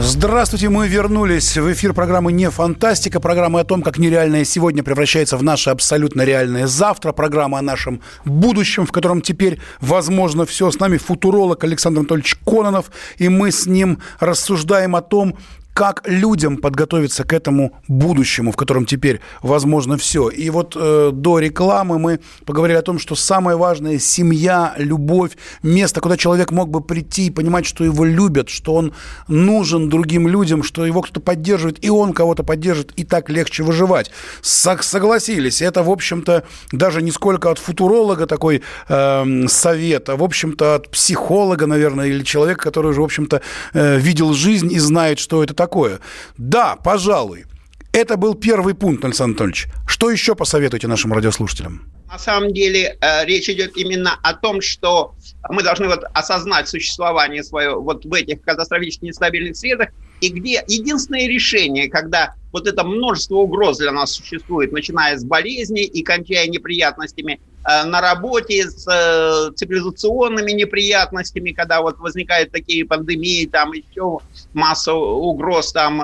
Здравствуйте, 0.00 0.68
мы 0.68 0.86
вернулись 0.86 1.56
в 1.56 1.72
эфир 1.72 1.92
программы 1.92 2.30
«Не 2.30 2.50
фантастика», 2.50 3.18
программы 3.18 3.58
о 3.58 3.64
том, 3.64 3.82
как 3.82 3.98
нереальное 3.98 4.44
сегодня 4.44 4.84
превращается 4.84 5.36
в 5.36 5.42
наше 5.42 5.70
абсолютно 5.70 6.22
реальное 6.22 6.68
завтра, 6.68 7.10
программа 7.10 7.58
о 7.58 7.62
нашем 7.62 8.00
будущем, 8.24 8.86
в 8.86 8.92
котором 8.92 9.20
теперь 9.22 9.58
возможно 9.80 10.46
все. 10.46 10.70
С 10.70 10.78
нами 10.78 10.98
футуролог 10.98 11.64
Александр 11.64 11.98
Анатольевич 11.98 12.36
Кононов, 12.46 12.92
и 13.16 13.28
мы 13.28 13.50
с 13.50 13.66
ним 13.66 13.98
рассуждаем 14.20 14.94
о 14.94 15.02
том, 15.02 15.36
как 15.78 16.02
людям 16.08 16.56
подготовиться 16.56 17.22
к 17.22 17.32
этому 17.32 17.70
будущему, 17.86 18.50
в 18.50 18.56
котором 18.56 18.84
теперь 18.84 19.20
возможно 19.42 19.96
все. 19.96 20.28
И 20.28 20.50
вот 20.50 20.76
э, 20.76 21.10
до 21.12 21.38
рекламы 21.38 22.00
мы 22.00 22.18
поговорили 22.44 22.76
о 22.76 22.82
том, 22.82 22.98
что 22.98 23.14
самое 23.14 23.56
важное– 23.56 23.98
семья, 24.00 24.74
любовь, 24.76 25.36
место, 25.62 26.00
куда 26.00 26.16
человек 26.16 26.50
мог 26.50 26.68
бы 26.68 26.80
прийти 26.80 27.26
и 27.26 27.30
понимать, 27.30 27.64
что 27.64 27.84
его 27.84 28.04
любят, 28.04 28.48
что 28.48 28.74
он 28.74 28.92
нужен 29.28 29.88
другим 29.88 30.26
людям, 30.26 30.64
что 30.64 30.84
его 30.84 31.00
кто-то 31.00 31.20
поддерживает, 31.20 31.84
и 31.84 31.90
он 31.90 32.12
кого-то 32.12 32.42
поддержит, 32.42 32.90
и 32.96 33.04
так 33.04 33.30
легче 33.30 33.62
выживать. 33.62 34.10
Согласились. 34.42 35.62
Это, 35.62 35.84
в 35.84 35.90
общем-то, 35.90 36.42
даже 36.72 37.02
не 37.02 37.12
сколько 37.12 37.52
от 37.52 37.60
футуролога 37.60 38.26
такой 38.26 38.62
э, 38.88 39.46
совет, 39.46 40.08
а, 40.08 40.16
в 40.16 40.24
общем-то, 40.24 40.74
от 40.74 40.90
психолога, 40.90 41.66
наверное, 41.66 42.08
или 42.08 42.24
человека, 42.24 42.64
который 42.64 42.90
уже, 42.90 43.00
в 43.00 43.04
общем-то, 43.04 43.42
э, 43.74 43.98
видел 43.98 44.32
жизнь 44.32 44.72
и 44.72 44.80
знает, 44.80 45.20
что 45.20 45.44
это 45.44 45.54
такое 45.54 45.67
такое. 45.68 46.00
Да, 46.38 46.76
пожалуй. 46.76 47.44
Это 47.92 48.16
был 48.16 48.34
первый 48.34 48.74
пункт, 48.74 49.04
Александр 49.04 49.42
Анатольевич. 49.42 49.66
Что 49.86 50.10
еще 50.10 50.34
посоветуете 50.34 50.88
нашим 50.88 51.12
радиослушателям? 51.12 51.90
На 52.10 52.18
самом 52.18 52.54
деле 52.54 52.96
э, 53.00 53.24
речь 53.26 53.50
идет 53.50 53.76
именно 53.76 54.18
о 54.22 54.32
том, 54.32 54.62
что 54.62 55.14
мы 55.50 55.62
должны 55.62 55.88
вот 55.88 56.04
осознать 56.14 56.68
существование 56.68 57.42
свое 57.42 57.74
вот 57.74 58.06
в 58.06 58.12
этих 58.14 58.40
катастрофически 58.42 59.06
нестабильных 59.06 59.56
средах, 59.56 59.88
и 60.22 60.30
где 60.30 60.64
единственное 60.66 61.28
решение, 61.28 61.90
когда 61.90 62.34
вот 62.52 62.66
это 62.66 62.82
множество 62.82 63.36
угроз 63.36 63.78
для 63.78 63.92
нас 63.92 64.12
существует, 64.12 64.72
начиная 64.72 65.18
с 65.18 65.24
болезней 65.24 65.84
и 65.84 66.02
кончая 66.02 66.46
неприятностями 66.46 67.40
на 67.84 68.00
работе, 68.00 68.70
с 68.70 68.86
э, 68.90 69.52
цивилизационными 69.54 70.52
неприятностями, 70.52 71.52
когда 71.52 71.82
вот 71.82 71.98
возникают 71.98 72.50
такие 72.50 72.86
пандемии, 72.86 73.46
там 73.46 73.72
еще 73.72 74.20
масса 74.52 74.94
угроз, 74.94 75.72
там, 75.72 76.02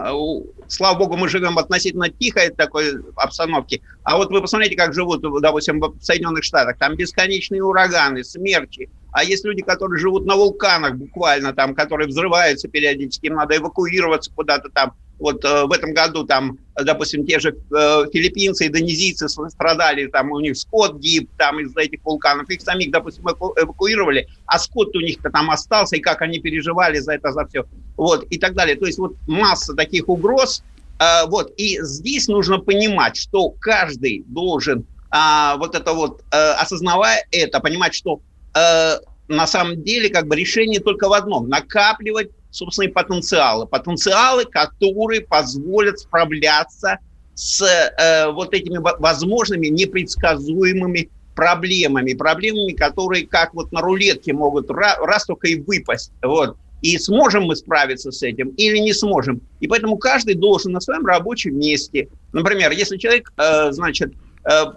слава 0.68 0.98
богу, 0.98 1.16
мы 1.16 1.28
живем 1.28 1.54
в 1.54 1.58
относительно 1.58 2.10
тихой 2.10 2.50
такой 2.50 2.92
обстановке, 3.16 3.80
а 4.02 4.16
вот 4.16 4.30
вы 4.30 4.42
посмотрите, 4.42 4.76
как 4.76 4.92
живут, 4.92 5.22
допустим, 5.40 5.80
в 5.80 5.96
Соединенных 6.00 6.44
Штатах, 6.44 6.76
там 6.78 6.96
бесконечные 6.96 7.62
ураганы, 7.62 8.24
смерчи, 8.24 8.90
а 9.14 9.22
есть 9.22 9.44
люди, 9.44 9.62
которые 9.62 10.00
живут 10.00 10.26
на 10.26 10.34
вулканах 10.34 10.96
буквально 10.96 11.54
там, 11.54 11.74
которые 11.74 12.08
взрываются 12.08 12.68
периодически, 12.68 13.26
им 13.26 13.36
надо 13.36 13.56
эвакуироваться 13.56 14.30
куда-то 14.34 14.70
там. 14.70 14.92
Вот 15.18 15.44
э, 15.44 15.64
в 15.64 15.72
этом 15.72 15.94
году 15.94 16.24
там, 16.24 16.58
допустим, 16.74 17.24
те 17.24 17.38
же 17.38 17.50
э, 17.50 18.04
филиппинцы, 18.12 18.66
индонезийцы 18.66 19.28
страдали, 19.28 20.06
там 20.06 20.32
у 20.32 20.40
них 20.40 20.56
скот 20.56 20.98
гиб 20.98 21.30
там 21.38 21.60
из-за 21.60 21.82
этих 21.82 22.04
вулканов, 22.04 22.50
их 22.50 22.60
самих, 22.60 22.90
допустим, 22.90 23.24
эвакуировали, 23.24 24.26
а 24.46 24.58
скот 24.58 24.94
у 24.96 25.00
них-то 25.00 25.30
там 25.30 25.50
остался, 25.50 25.96
и 25.96 26.00
как 26.00 26.22
они 26.22 26.40
переживали 26.40 26.98
за 26.98 27.14
это, 27.14 27.32
за 27.32 27.46
все, 27.46 27.64
вот, 27.96 28.24
и 28.24 28.38
так 28.38 28.54
далее. 28.54 28.76
То 28.76 28.86
есть 28.86 28.98
вот 28.98 29.14
масса 29.26 29.74
таких 29.74 30.08
угроз, 30.08 30.62
э, 30.98 31.26
вот, 31.26 31.52
и 31.56 31.78
здесь 31.82 32.26
нужно 32.28 32.58
понимать, 32.58 33.16
что 33.16 33.50
каждый 33.50 34.24
должен 34.26 34.86
а, 35.16 35.56
вот 35.58 35.76
это 35.76 35.92
вот, 35.92 36.22
а, 36.32 36.54
осознавая 36.54 37.24
это, 37.30 37.60
понимать, 37.60 37.94
что 37.94 38.20
а, 38.52 38.98
на 39.28 39.46
самом 39.46 39.80
деле 39.84 40.08
как 40.08 40.26
бы 40.26 40.34
решение 40.34 40.80
только 40.80 41.08
в 41.08 41.12
одном– 41.12 41.48
накапливать 41.48 42.30
собственные 42.54 42.90
потенциалы. 42.90 43.66
Потенциалы, 43.66 44.44
которые 44.44 45.22
позволят 45.22 45.98
справляться 45.98 46.98
с 47.34 47.62
э, 47.62 48.30
вот 48.30 48.54
этими 48.54 48.78
возможными 48.78 49.66
непредсказуемыми 49.66 51.10
проблемами, 51.34 52.14
проблемами, 52.14 52.72
которые 52.72 53.26
как 53.26 53.54
вот 53.54 53.72
на 53.72 53.80
рулетке 53.80 54.32
могут 54.32 54.70
раз, 54.70 54.96
раз 55.00 55.24
только 55.24 55.48
и 55.48 55.56
выпасть. 55.60 56.12
Вот. 56.22 56.56
И 56.80 56.96
сможем 56.98 57.44
мы 57.44 57.56
справиться 57.56 58.12
с 58.12 58.22
этим 58.22 58.50
или 58.50 58.78
не 58.78 58.92
сможем. 58.92 59.40
И 59.58 59.66
поэтому 59.66 59.96
каждый 59.96 60.34
должен 60.34 60.72
на 60.72 60.80
своем 60.80 61.04
рабочем 61.06 61.58
месте. 61.58 62.08
Например, 62.32 62.70
если 62.70 62.98
человек, 62.98 63.32
э, 63.36 63.72
значит, 63.72 64.12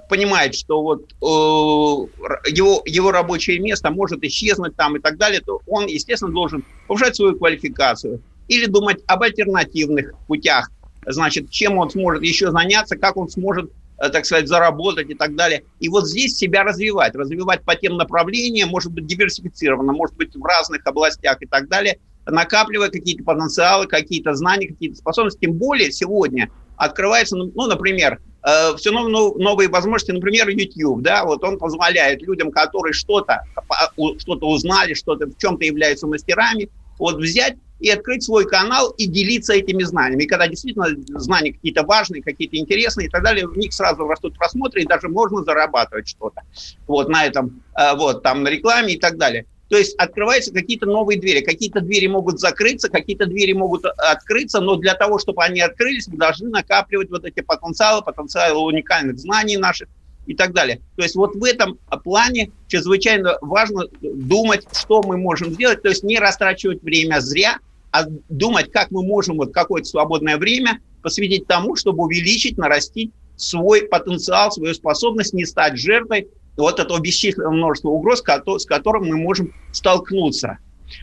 понимает, 0.10 0.56
что 0.56 0.82
вот 0.82 1.12
э, 1.12 2.50
его, 2.50 2.82
его 2.86 3.12
рабочее 3.12 3.60
место 3.60 3.92
может 3.92 4.24
исчезнуть 4.24 4.76
там 4.76 4.96
и 4.96 5.00
так 5.00 5.18
далее, 5.18 5.42
то 5.42 5.62
он, 5.68 5.88
естественно, 5.88 6.32
должен 6.32 6.64
повышать 6.88 7.16
свою 7.16 7.38
квалификацию 7.38 8.22
или 8.48 8.66
думать 8.66 9.00
об 9.08 9.24
альтернативных 9.24 10.14
путях 10.28 10.70
значит, 11.08 11.50
чем 11.50 11.78
он 11.78 11.90
сможет 11.90 12.24
еще 12.24 12.52
заняться, 12.52 12.98
как 12.98 13.18
он 13.18 13.30
сможет 13.30 13.72
э, 14.00 14.10
так 14.10 14.26
сказать, 14.26 14.48
заработать 14.48 15.10
и 15.10 15.16
так 15.16 15.36
далее. 15.36 15.64
И 15.80 15.90
вот 15.90 16.08
здесь 16.08 16.38
себя 16.38 16.64
развивать, 16.64 17.16
развивать 17.16 17.64
по 17.64 17.76
тем 17.76 17.98
направлениям, 17.98 18.70
может 18.70 18.92
быть, 18.92 19.08
диверсифицированно, 19.08 19.94
может 19.94 20.16
быть, 20.16 20.36
в 20.36 20.44
разных 20.44 20.86
областях 20.86 21.38
и 21.42 21.46
так 21.46 21.70
далее, 21.70 22.00
накапливая 22.26 22.90
какие-то 22.90 23.24
потенциалы, 23.24 23.88
какие-то 23.88 24.34
знания, 24.34 24.68
какие-то 24.68 24.98
способности. 24.98 25.40
Тем 25.40 25.54
более 25.54 25.92
сегодня 25.92 26.50
открывается, 26.76 27.36
ну 27.36 27.68
например, 27.68 28.20
э, 28.48 28.76
все 28.78 28.92
новые, 28.92 29.34
новые 29.36 29.70
возможности, 29.70 30.12
например, 30.12 30.50
YouTube, 30.50 31.02
да, 31.02 31.26
вот 31.26 31.44
он 31.44 31.58
позволяет 31.58 32.22
людям, 32.22 32.52
которые 32.52 32.94
что-то 32.94 33.42
что-то 34.20 34.48
узнали, 34.48 34.94
что-то 34.94 35.28
в 35.28 35.38
чем-то 35.38 35.66
являются 35.66 36.08
мастерами, 36.08 36.70
вот 36.98 37.18
взять 37.18 37.56
и 37.80 37.90
открыть 37.90 38.24
свой 38.24 38.46
канал 38.46 38.90
и 38.98 39.06
делиться 39.06 39.54
этими 39.54 39.84
знаниями. 39.84 40.24
И 40.24 40.28
когда 40.28 40.48
действительно 40.48 40.88
знания 41.20 41.54
какие-то 41.54 41.84
важные, 41.84 42.24
какие-то 42.24 42.58
интересные 42.58 43.08
и 43.08 43.10
так 43.10 43.24
далее, 43.24 43.48
в 43.48 43.56
них 43.58 43.74
сразу 43.74 44.08
растут 44.08 44.38
просмотры, 44.38 44.82
и 44.82 44.86
даже 44.86 45.10
можно 45.10 45.44
зарабатывать 45.44 46.08
что-то 46.08 46.42
вот 46.88 47.10
на 47.10 47.26
этом, 47.26 47.64
э, 47.78 47.96
вот 47.96 48.24
там 48.24 48.44
на 48.44 48.50
рекламе 48.50 48.96
и 48.96 49.00
так 49.00 49.18
далее. 49.18 49.46
То 49.70 49.78
есть 49.78 49.96
открываются 49.96 50.54
какие-то 50.54 50.86
новые 50.86 51.20
двери. 51.20 51.42
Какие-то 51.42 51.82
двери 51.82 52.08
могут 52.08 52.40
закрыться, 52.40 52.90
какие-то 52.90 53.26
двери 53.26 53.54
могут 53.54 53.86
открыться, 53.86 54.62
но 54.62 54.76
для 54.76 54.94
того, 54.94 55.20
чтобы 55.20 55.44
они 55.44 55.60
открылись, 55.60 56.08
мы 56.08 56.18
должны 56.18 56.50
накапливать 56.50 57.10
вот 57.10 57.26
эти 57.26 57.42
потенциалы, 57.42 58.02
потенциалы 58.02 58.60
уникальных 58.60 59.20
знаний 59.20 59.58
наших, 59.58 59.90
и 60.28 60.36
так 60.36 60.54
далее. 60.54 60.82
То 60.98 61.04
есть 61.04 61.16
вот 61.16 61.36
в 61.36 61.44
этом 61.44 61.80
плане 62.04 62.52
чрезвычайно 62.68 63.38
важно 63.42 63.86
думать, 64.02 64.68
что 64.74 65.02
мы 65.02 65.18
можем 65.18 65.54
сделать, 65.54 65.82
то 65.82 65.90
есть 65.90 66.04
не 66.04 66.20
растрачивать 66.20 66.84
время 66.84 67.20
зря, 67.22 67.60
а 67.92 68.04
думать, 68.30 68.72
как 68.72 68.92
мы 68.92 69.04
можем 69.04 69.38
вот 69.38 69.54
какое-то 69.54 69.88
свободное 69.88 70.38
время 70.38 70.82
посвятить 71.02 71.48
тому, 71.48 71.76
чтобы 71.78 72.04
увеличить, 72.04 72.58
нарастить 72.58 73.12
свой 73.38 73.84
потенциал, 73.84 74.52
свою 74.52 74.74
способность 74.74 75.34
не 75.34 75.46
стать 75.46 75.78
жертвой 75.78 76.28
вот 76.58 76.80
этого 76.80 77.00
бесчисленного 77.00 77.52
множества 77.52 77.90
угроз, 77.90 78.22
с 78.22 78.66
которым 78.66 79.08
мы 79.08 79.18
можем 79.18 79.54
столкнуться. 79.72 80.58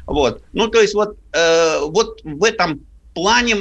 Вот. 0.07 0.43
Ну, 0.53 0.69
то 0.69 0.81
есть 0.81 0.95
вот, 0.95 1.17
э, 1.33 1.81
вот 1.81 2.21
в 2.25 2.45
этом 2.45 2.81
плане 3.15 3.57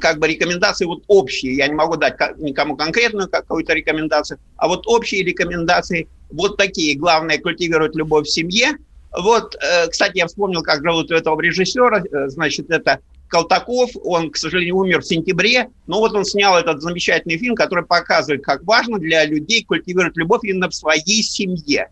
как 0.00 0.18
бы 0.18 0.28
рекомендации 0.28 0.84
вот 0.84 1.02
общие, 1.08 1.56
я 1.56 1.66
не 1.66 1.74
могу 1.74 1.96
дать 1.96 2.16
никому 2.38 2.76
конкретную 2.76 3.28
какую-то 3.28 3.74
рекомендацию, 3.74 4.38
а 4.56 4.68
вот 4.68 4.86
общие 4.86 5.24
рекомендации 5.24 6.08
вот 6.30 6.56
такие. 6.56 6.96
Главное 6.96 7.38
культивировать 7.38 7.96
любовь 7.96 8.26
в 8.26 8.30
семье. 8.30 8.76
Вот, 9.16 9.54
э, 9.56 9.88
кстати, 9.88 10.18
я 10.18 10.26
вспомнил, 10.26 10.62
как 10.62 10.82
зовут 10.82 11.10
этого 11.10 11.40
режиссера, 11.40 12.00
э, 12.00 12.28
значит, 12.28 12.70
это 12.70 12.98
Колтаков, 13.28 13.90
он, 14.02 14.30
к 14.30 14.36
сожалению, 14.36 14.76
умер 14.76 15.00
в 15.00 15.06
сентябре, 15.06 15.70
но 15.86 15.98
вот 15.98 16.14
он 16.14 16.24
снял 16.24 16.56
этот 16.56 16.82
замечательный 16.82 17.38
фильм, 17.38 17.54
который 17.54 17.84
показывает, 17.84 18.44
как 18.44 18.62
важно 18.64 18.98
для 18.98 19.24
людей 19.24 19.64
культивировать 19.64 20.16
любовь 20.16 20.42
именно 20.44 20.68
в 20.68 20.74
своей 20.74 21.22
семье. 21.22 21.88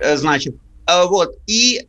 Э, 0.00 0.16
значит, 0.16 0.56
вот, 1.08 1.30
и, 1.48 1.84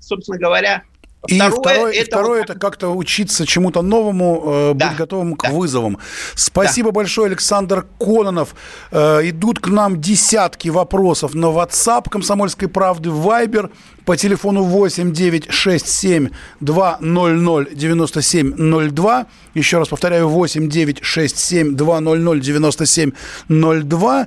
собственно 0.00 0.38
говоря, 0.38 0.82
и 1.26 1.36
второе, 1.36 1.60
второе, 1.60 1.92
это, 1.92 2.06
второе 2.06 2.40
вот... 2.40 2.50
это 2.50 2.58
как-то 2.58 2.88
учиться 2.94 3.46
чему-то 3.46 3.82
новому, 3.82 4.42
э, 4.46 4.72
да, 4.74 4.88
быть 4.88 4.98
готовым 4.98 5.34
к 5.36 5.44
да. 5.44 5.50
вызовам. 5.50 5.98
Спасибо 6.34 6.90
да. 6.90 6.96
большое, 6.96 7.28
Александр 7.28 7.86
Кононов. 7.98 8.54
Э, 8.90 9.20
идут 9.24 9.58
к 9.60 9.68
нам 9.68 10.00
десятки 10.00 10.68
вопросов 10.68 11.34
на 11.34 11.46
WhatsApp 11.46 12.10
Комсомольской 12.10 12.68
правды, 12.68 13.08
Viber 13.08 13.70
по 14.04 14.16
телефону 14.16 14.64
8 14.64 15.12
9 15.12 15.46
6 15.50 15.88
7 15.88 16.28
2 16.60 16.98
0 17.00 17.40
0 17.40 17.68
97 17.74 18.90
02. 18.90 19.26
Еще 19.54 19.78
раз 19.78 19.88
повторяю, 19.88 20.28
8 20.28 20.68
9 20.68 20.98
6 21.02 21.38
7 21.38 21.76
2 21.76 22.00
0 22.00 22.20
0 22.20 22.40
97 22.40 23.10
02. 23.48 24.26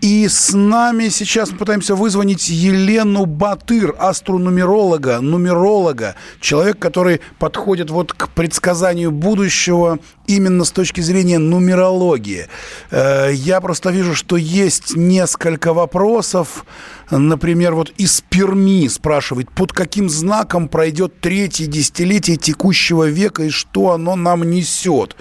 И 0.00 0.26
с 0.26 0.52
нами 0.52 1.08
сейчас 1.10 1.52
мы 1.52 1.58
пытаемся 1.58 1.94
вызвонить 1.94 2.48
Елену 2.48 3.24
Батыр, 3.24 3.94
астронумеролога, 3.98 5.20
нумеролога, 5.20 6.16
человек, 6.40 6.80
который 6.80 7.20
подходит 7.38 7.90
вот 7.90 8.12
к 8.12 8.28
предсказанию 8.30 9.12
будущего 9.12 10.00
именно 10.26 10.64
с 10.64 10.72
точки 10.72 11.00
зрения 11.00 11.38
нумерологии. 11.38 12.48
Э, 12.90 13.30
я 13.32 13.60
просто 13.60 13.90
вижу, 13.90 14.16
что 14.16 14.36
есть 14.36 14.96
несколько 14.96 15.72
вопросов. 15.72 16.64
Например, 17.18 17.74
вот 17.74 17.92
из 17.98 18.22
Перми 18.22 18.88
спрашивает, 18.88 19.50
под 19.50 19.72
каким 19.72 20.08
знаком 20.08 20.68
пройдет 20.68 21.20
третье 21.20 21.66
десятилетие 21.66 22.36
текущего 22.36 23.06
века 23.08 23.44
и 23.44 23.50
что 23.50 23.90
оно 23.90 24.16
нам 24.16 24.48
несет? 24.48 25.14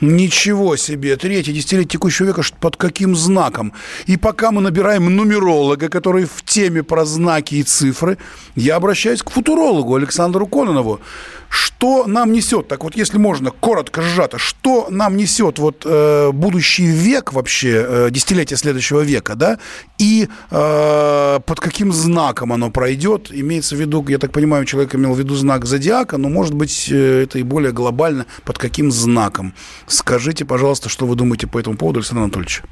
Ничего 0.00 0.76
себе, 0.76 1.16
третье 1.16 1.52
десятилетие 1.52 1.88
текущего 1.88 2.26
века 2.26 2.42
под 2.60 2.76
каким 2.76 3.16
знаком? 3.16 3.72
И 4.06 4.16
пока 4.16 4.52
мы 4.52 4.60
набираем 4.60 5.06
нумеролога, 5.14 5.88
который 5.88 6.24
в 6.24 6.44
теме 6.44 6.84
про 6.84 7.04
знаки 7.04 7.56
и 7.56 7.62
цифры, 7.64 8.18
я 8.54 8.76
обращаюсь 8.76 9.22
к 9.22 9.30
футурологу 9.30 9.96
Александру 9.96 10.46
Кононову. 10.46 11.00
Что 11.54 12.06
нам 12.08 12.32
несет, 12.32 12.66
так 12.66 12.82
вот, 12.82 12.96
если 12.96 13.16
можно, 13.16 13.52
коротко, 13.52 14.02
сжато, 14.02 14.38
что 14.38 14.88
нам 14.90 15.16
несет 15.16 15.60
вот 15.60 15.82
э, 15.86 16.32
будущий 16.32 16.84
век 16.84 17.32
вообще, 17.32 17.86
э, 17.88 18.08
десятилетие 18.10 18.56
следующего 18.56 19.02
века, 19.02 19.36
да, 19.36 19.60
и 19.96 20.28
э, 20.50 21.40
под 21.46 21.60
каким 21.60 21.92
знаком 21.92 22.52
оно 22.52 22.70
пройдет, 22.70 23.28
имеется 23.30 23.76
в 23.76 23.78
виду, 23.78 24.04
я 24.08 24.18
так 24.18 24.32
понимаю, 24.32 24.64
человек 24.64 24.96
имел 24.96 25.14
в 25.14 25.18
виду 25.20 25.36
знак 25.36 25.64
зодиака, 25.64 26.16
но, 26.18 26.28
может 26.28 26.54
быть, 26.54 26.88
э, 26.90 27.22
это 27.22 27.38
и 27.38 27.44
более 27.44 27.70
глобально, 27.70 28.26
под 28.44 28.58
каким 28.58 28.90
знаком. 28.90 29.54
Скажите, 29.86 30.44
пожалуйста, 30.44 30.88
что 30.88 31.06
вы 31.06 31.14
думаете 31.14 31.46
по 31.46 31.60
этому 31.60 31.76
поводу, 31.76 32.00
Александр 32.00 32.22
Анатольевич? 32.24 32.62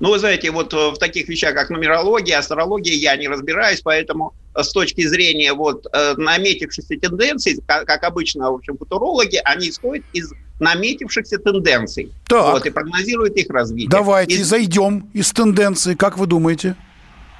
Ну, 0.00 0.10
вы 0.10 0.18
знаете, 0.18 0.50
вот 0.50 0.72
э, 0.72 0.90
в 0.90 0.98
таких 0.98 1.28
вещах, 1.28 1.54
как 1.54 1.68
нумерология, 1.68 2.38
астрология, 2.38 2.94
я 2.94 3.16
не 3.16 3.28
разбираюсь, 3.28 3.82
поэтому 3.82 4.32
э, 4.54 4.62
с 4.62 4.72
точки 4.72 5.06
зрения 5.06 5.52
вот 5.52 5.86
э, 5.92 6.14
наметившихся 6.16 6.98
тенденций, 6.98 7.58
как, 7.66 7.86
как 7.86 8.02
обычно, 8.04 8.50
в 8.50 8.54
общем, 8.54 8.78
футурологи, 8.78 9.38
они 9.44 9.68
исходят 9.68 10.04
из 10.14 10.32
наметившихся 10.58 11.38
тенденций. 11.38 12.12
Так. 12.26 12.54
Вот, 12.54 12.66
и 12.66 12.70
прогнозируют 12.70 13.36
их 13.36 13.50
развитие. 13.50 13.90
Давайте 13.90 14.36
и... 14.36 14.42
зайдем 14.42 15.10
из 15.12 15.32
тенденций, 15.32 15.94
как 15.96 16.16
вы 16.16 16.26
думаете? 16.26 16.76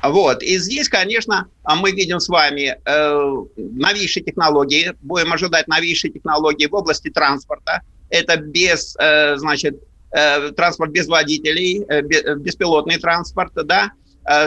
Вот. 0.02 0.42
И 0.42 0.58
здесь, 0.58 0.88
конечно, 0.88 1.46
а 1.62 1.76
мы 1.76 1.92
видим 1.92 2.20
с 2.20 2.28
вами 2.28 2.76
э, 2.84 3.44
новейшие 3.56 4.22
технологии, 4.22 4.92
будем 5.00 5.32
ожидать 5.32 5.66
новейшие 5.66 6.12
технологии 6.12 6.66
в 6.66 6.74
области 6.74 7.10
транспорта. 7.10 7.82
Это 8.10 8.36
без, 8.36 8.96
э, 8.98 9.36
значит, 9.36 9.82
транспорт 10.10 10.90
без 10.90 11.06
водителей, 11.06 11.84
э, 11.88 12.00
э, 12.00 12.34
беспилотный 12.36 12.98
транспорт, 12.98 13.52
да, 13.54 13.92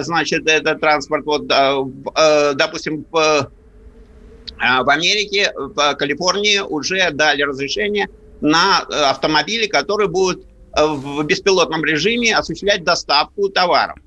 значит, 0.01 0.47
это 0.47 0.75
транспорт, 0.75 1.25
вот, 1.25 1.47
допустим, 1.47 3.05
в, 3.11 3.51
в 4.57 4.89
Америке, 4.89 5.51
в 5.55 5.95
Калифорнии 5.95 6.59
уже 6.59 7.09
дали 7.11 7.41
разрешение 7.41 8.07
на 8.39 8.79
автомобили, 9.09 9.65
которые 9.65 10.07
будут 10.07 10.45
в 10.77 11.23
беспилотном 11.23 11.83
режиме 11.83 12.35
осуществлять 12.35 12.83
доставку 12.83 13.49
товаров. 13.49 13.97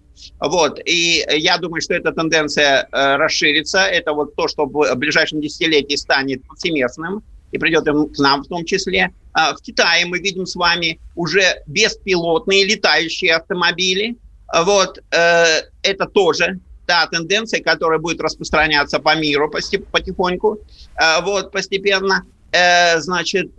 Вот. 0.40 0.78
И 0.86 1.26
я 1.28 1.58
думаю, 1.58 1.82
что 1.82 1.94
эта 1.94 2.12
тенденция 2.12 2.88
расширится. 2.92 3.80
Это 3.80 4.12
вот 4.12 4.36
то, 4.36 4.46
что 4.48 4.66
в 4.66 4.94
ближайшем 4.94 5.40
десятилетии 5.40 5.96
станет 5.96 6.46
повсеместным 6.46 7.22
и 7.56 7.58
придет 7.58 7.84
к 7.84 8.18
нам 8.18 8.42
в 8.42 8.48
том 8.48 8.64
числе. 8.64 9.10
А, 9.32 9.54
в 9.54 9.60
Китае 9.60 10.06
мы 10.06 10.18
видим 10.18 10.46
с 10.46 10.54
вами 10.54 11.00
уже 11.14 11.62
беспилотные 11.66 12.64
летающие 12.64 13.34
автомобили. 13.34 14.16
Вот, 14.64 14.98
э, 15.10 15.62
это 15.82 16.06
тоже 16.06 16.60
та 16.86 17.06
тенденция, 17.08 17.60
которая 17.60 17.98
будет 17.98 18.20
распространяться 18.20 19.00
по 19.00 19.16
миру 19.16 19.50
потихоньку, 19.50 20.58
э, 20.94 21.22
вот, 21.22 21.50
постепенно. 21.50 22.24
Э, 22.52 23.00
значит, 23.00 23.50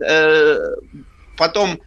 потом 1.36 1.78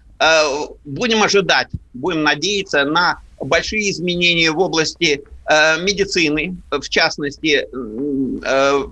будем 0.86 1.24
ожидать, 1.24 1.68
будем 1.94 2.22
надеяться 2.22 2.86
на 2.86 3.20
большие 3.40 3.90
изменения 3.90 4.52
в 4.52 4.60
области 4.60 5.24
э, 5.50 5.82
медицины, 5.82 6.58
в 6.70 6.88
частности, 6.88 7.68
э, 8.46 8.84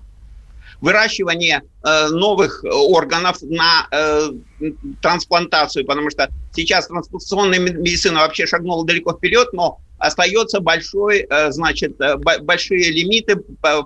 выращивание 0.82 1.62
э, 1.84 2.08
новых 2.08 2.64
органов 2.64 3.38
на 3.42 3.88
э, 3.92 4.30
трансплантацию, 5.02 5.86
потому 5.86 6.10
что 6.10 6.30
сейчас 6.54 6.88
трансплантационная 6.88 7.60
медицина 7.60 8.22
вообще 8.22 8.46
шагнула 8.46 8.86
далеко 8.86 9.14
вперед, 9.14 9.50
но 9.54 9.80
остается 9.98 10.62
большой, 10.62 11.28
э, 11.30 11.52
значит, 11.52 12.00
э, 12.00 12.16
большие 12.42 12.92
лимиты, 12.92 13.36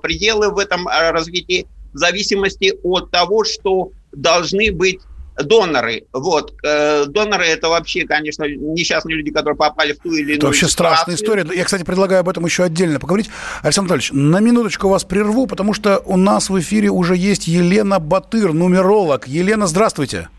пределы 0.02 0.52
в 0.52 0.60
этом 0.60 0.88
э, 0.88 1.12
развитии 1.12 1.68
в 1.94 1.98
зависимости 1.98 2.74
от 2.84 3.12
того, 3.12 3.44
что 3.44 3.92
должны 4.12 4.72
быть 4.72 5.00
доноры. 5.38 6.04
Вот. 6.14 6.54
Доноры 6.62 7.46
это 7.46 7.70
вообще, 7.70 8.06
конечно, 8.06 8.44
несчастные 8.44 9.18
люди, 9.18 9.32
которые 9.32 9.56
попали 9.58 9.94
в 9.94 10.00
ту 10.00 10.12
или 10.12 10.24
иную 10.24 10.38
Это 10.38 10.46
вообще 10.48 10.68
ситуацию. 10.68 10.96
страшная 10.96 11.16
история. 11.16 11.46
Я, 11.56 11.64
кстати, 11.64 11.84
предлагаю 11.84 12.22
об 12.22 12.30
этом 12.30 12.46
еще 12.46 12.64
отдельно 12.64 13.00
поговорить. 13.00 13.30
Александр 13.62 13.94
Анатольевич, 13.94 14.12
на 14.14 14.40
минуточку 14.40 14.90
вас 14.90 15.04
прерву, 15.04 15.48
потому 15.48 15.74
что 15.74 16.02
у 16.06 16.18
нас 16.18 16.50
в 16.50 16.60
эфире 16.60 16.90
уже 16.90 17.16
есть 17.16 17.48
Елена 17.48 18.00
Батыр, 18.00 18.54
нумеролог. 18.54 19.28
Елена, 19.28 19.68
здравствуйте. 19.68 20.30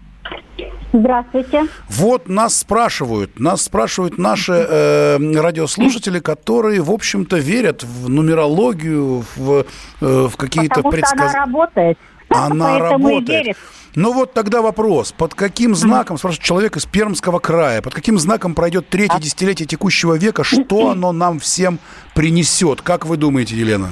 Здравствуйте. 0.93 1.67
Вот 1.89 2.29
нас 2.29 2.57
спрашивают, 2.57 3.41
нас 3.41 3.63
спрашивают 3.63 4.17
наши 4.17 4.53
э, 4.53 5.19
радиослушатели, 5.41 6.21
которые, 6.21 6.83
в 6.83 6.91
общем-то, 6.93 7.37
верят 7.39 7.83
в 7.83 8.09
нумерологию, 8.09 9.25
в, 9.35 9.67
э, 10.01 10.29
в 10.29 10.37
какие-то 10.37 10.83
предсказания. 10.83 11.31
она 11.31 11.47
работает. 11.47 11.99
Она 12.29 12.79
работает. 12.79 13.57
Ну 13.95 14.13
вот 14.13 14.33
тогда 14.33 14.61
вопрос. 14.61 15.13
Под 15.13 15.35
каким 15.35 15.75
знаком, 15.75 16.19
спрашивает 16.19 16.45
человек 16.45 16.77
из 16.77 16.85
Пермского 16.85 17.39
края, 17.39 17.81
под 17.81 17.95
каким 17.95 18.19
знаком 18.19 18.55
пройдет 18.55 18.89
третье 18.89 19.19
десятилетие 19.21 19.67
текущего 19.67 20.15
века? 20.15 20.43
Что 20.43 20.91
оно 20.91 21.13
нам 21.13 21.39
всем 21.39 21.79
принесет? 22.15 22.83
Как 22.83 23.07
вы 23.07 23.17
думаете, 23.17 23.55
Елена? 23.57 23.91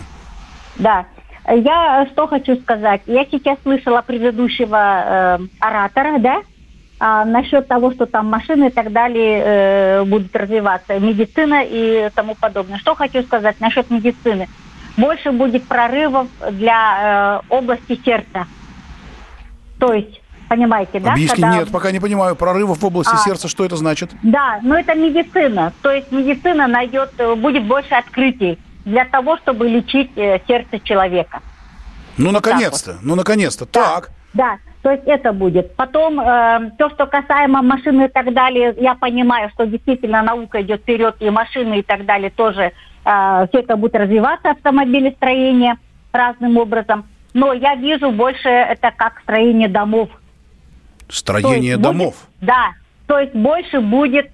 Да. 0.77 1.07
Я 1.49 2.07
что 2.13 2.27
хочу 2.27 2.57
сказать. 2.57 3.03
Я 3.07 3.25
сейчас 3.31 3.59
слышала 3.63 4.03
предыдущего 4.03 4.77
э, 4.77 5.39
оратора, 5.59 6.19
да, 6.19 6.43
а 7.01 7.25
насчет 7.25 7.67
того, 7.67 7.91
что 7.93 8.07
там 8.07 8.27
машины 8.27 8.69
и 8.69 8.71
так 8.71 8.93
далее 8.93 9.43
э, 9.45 10.05
будут 10.05 10.35
развиваться, 10.37 10.99
медицина 11.01 11.65
и 11.65 12.11
тому 12.15 12.37
подобное. 12.37 12.79
Что 12.79 12.95
хочу 12.95 13.23
сказать 13.23 13.59
насчет 13.61 13.91
медицины. 13.91 14.49
Больше 14.97 15.33
будет 15.33 15.65
прорывов 15.65 16.29
для 16.51 17.41
э, 17.49 17.55
области 17.55 18.01
сердца. 18.05 18.47
То 19.83 19.93
есть, 19.95 20.23
понимаете, 20.49 21.01
да? 21.01 21.15
Объясни, 21.15 21.43
Когда... 21.43 21.59
нет, 21.59 21.73
пока 21.73 21.91
не 21.91 21.99
понимаю. 21.99 22.37
Прорывов 22.37 22.79
в 22.79 22.87
области 22.87 23.13
а, 23.13 23.17
сердца, 23.17 23.49
что 23.49 23.65
это 23.65 23.75
значит? 23.75 24.11
Да, 24.23 24.61
ну 24.63 24.77
это 24.77 24.95
медицина. 24.95 25.73
То 25.83 25.91
есть 25.91 26.13
медицина 26.13 26.69
найдет, 26.69 27.11
э, 27.19 27.35
будет 27.35 27.65
больше 27.65 27.93
открытий 27.93 28.61
для 28.85 29.05
того, 29.07 29.39
чтобы 29.39 29.69
лечить 29.69 30.13
э, 30.15 30.39
сердце 30.47 30.79
человека. 30.79 31.41
Ну, 32.17 32.31
наконец-то, 32.31 32.93
вот. 32.93 33.01
ну, 33.03 33.17
наконец-то. 33.17 33.67
Да. 33.73 33.95
Так. 33.95 34.11
Да, 34.35 34.59
то 34.83 34.93
есть 34.93 35.03
это 35.07 35.33
будет. 35.33 35.75
Потом 35.75 36.21
э, 36.21 36.71
то, 36.79 36.91
что 36.91 37.07
касаемо 37.07 37.61
машины 37.63 38.05
и 38.05 38.09
так 38.09 38.33
далее, 38.33 38.73
я 38.79 38.95
понимаю, 38.95 39.51
что 39.55 39.67
действительно 39.67 40.23
наука 40.23 40.63
идет 40.63 40.83
вперед, 40.83 41.17
и 41.19 41.29
машины 41.29 41.81
и 41.81 41.83
так 41.83 42.07
далее 42.07 42.31
тоже, 42.31 42.71
э, 43.05 43.47
все 43.49 43.59
это 43.59 43.75
будет 43.75 43.97
развиваться, 43.97 44.53
автомобилестроение 44.53 45.75
разным 46.13 46.57
образом. 46.57 47.05
Но 47.35 47.53
я 47.53 47.75
вижу 47.75 48.11
больше 48.11 48.49
это 48.49 48.93
как 48.95 49.21
строение 49.21 49.69
домов. 49.69 50.11
Строение 51.09 51.77
домов? 51.77 52.15
Будет, 52.15 52.49
да, 52.49 52.73
то 53.07 53.19
есть 53.19 53.35
больше 53.35 53.81
будет 53.81 54.31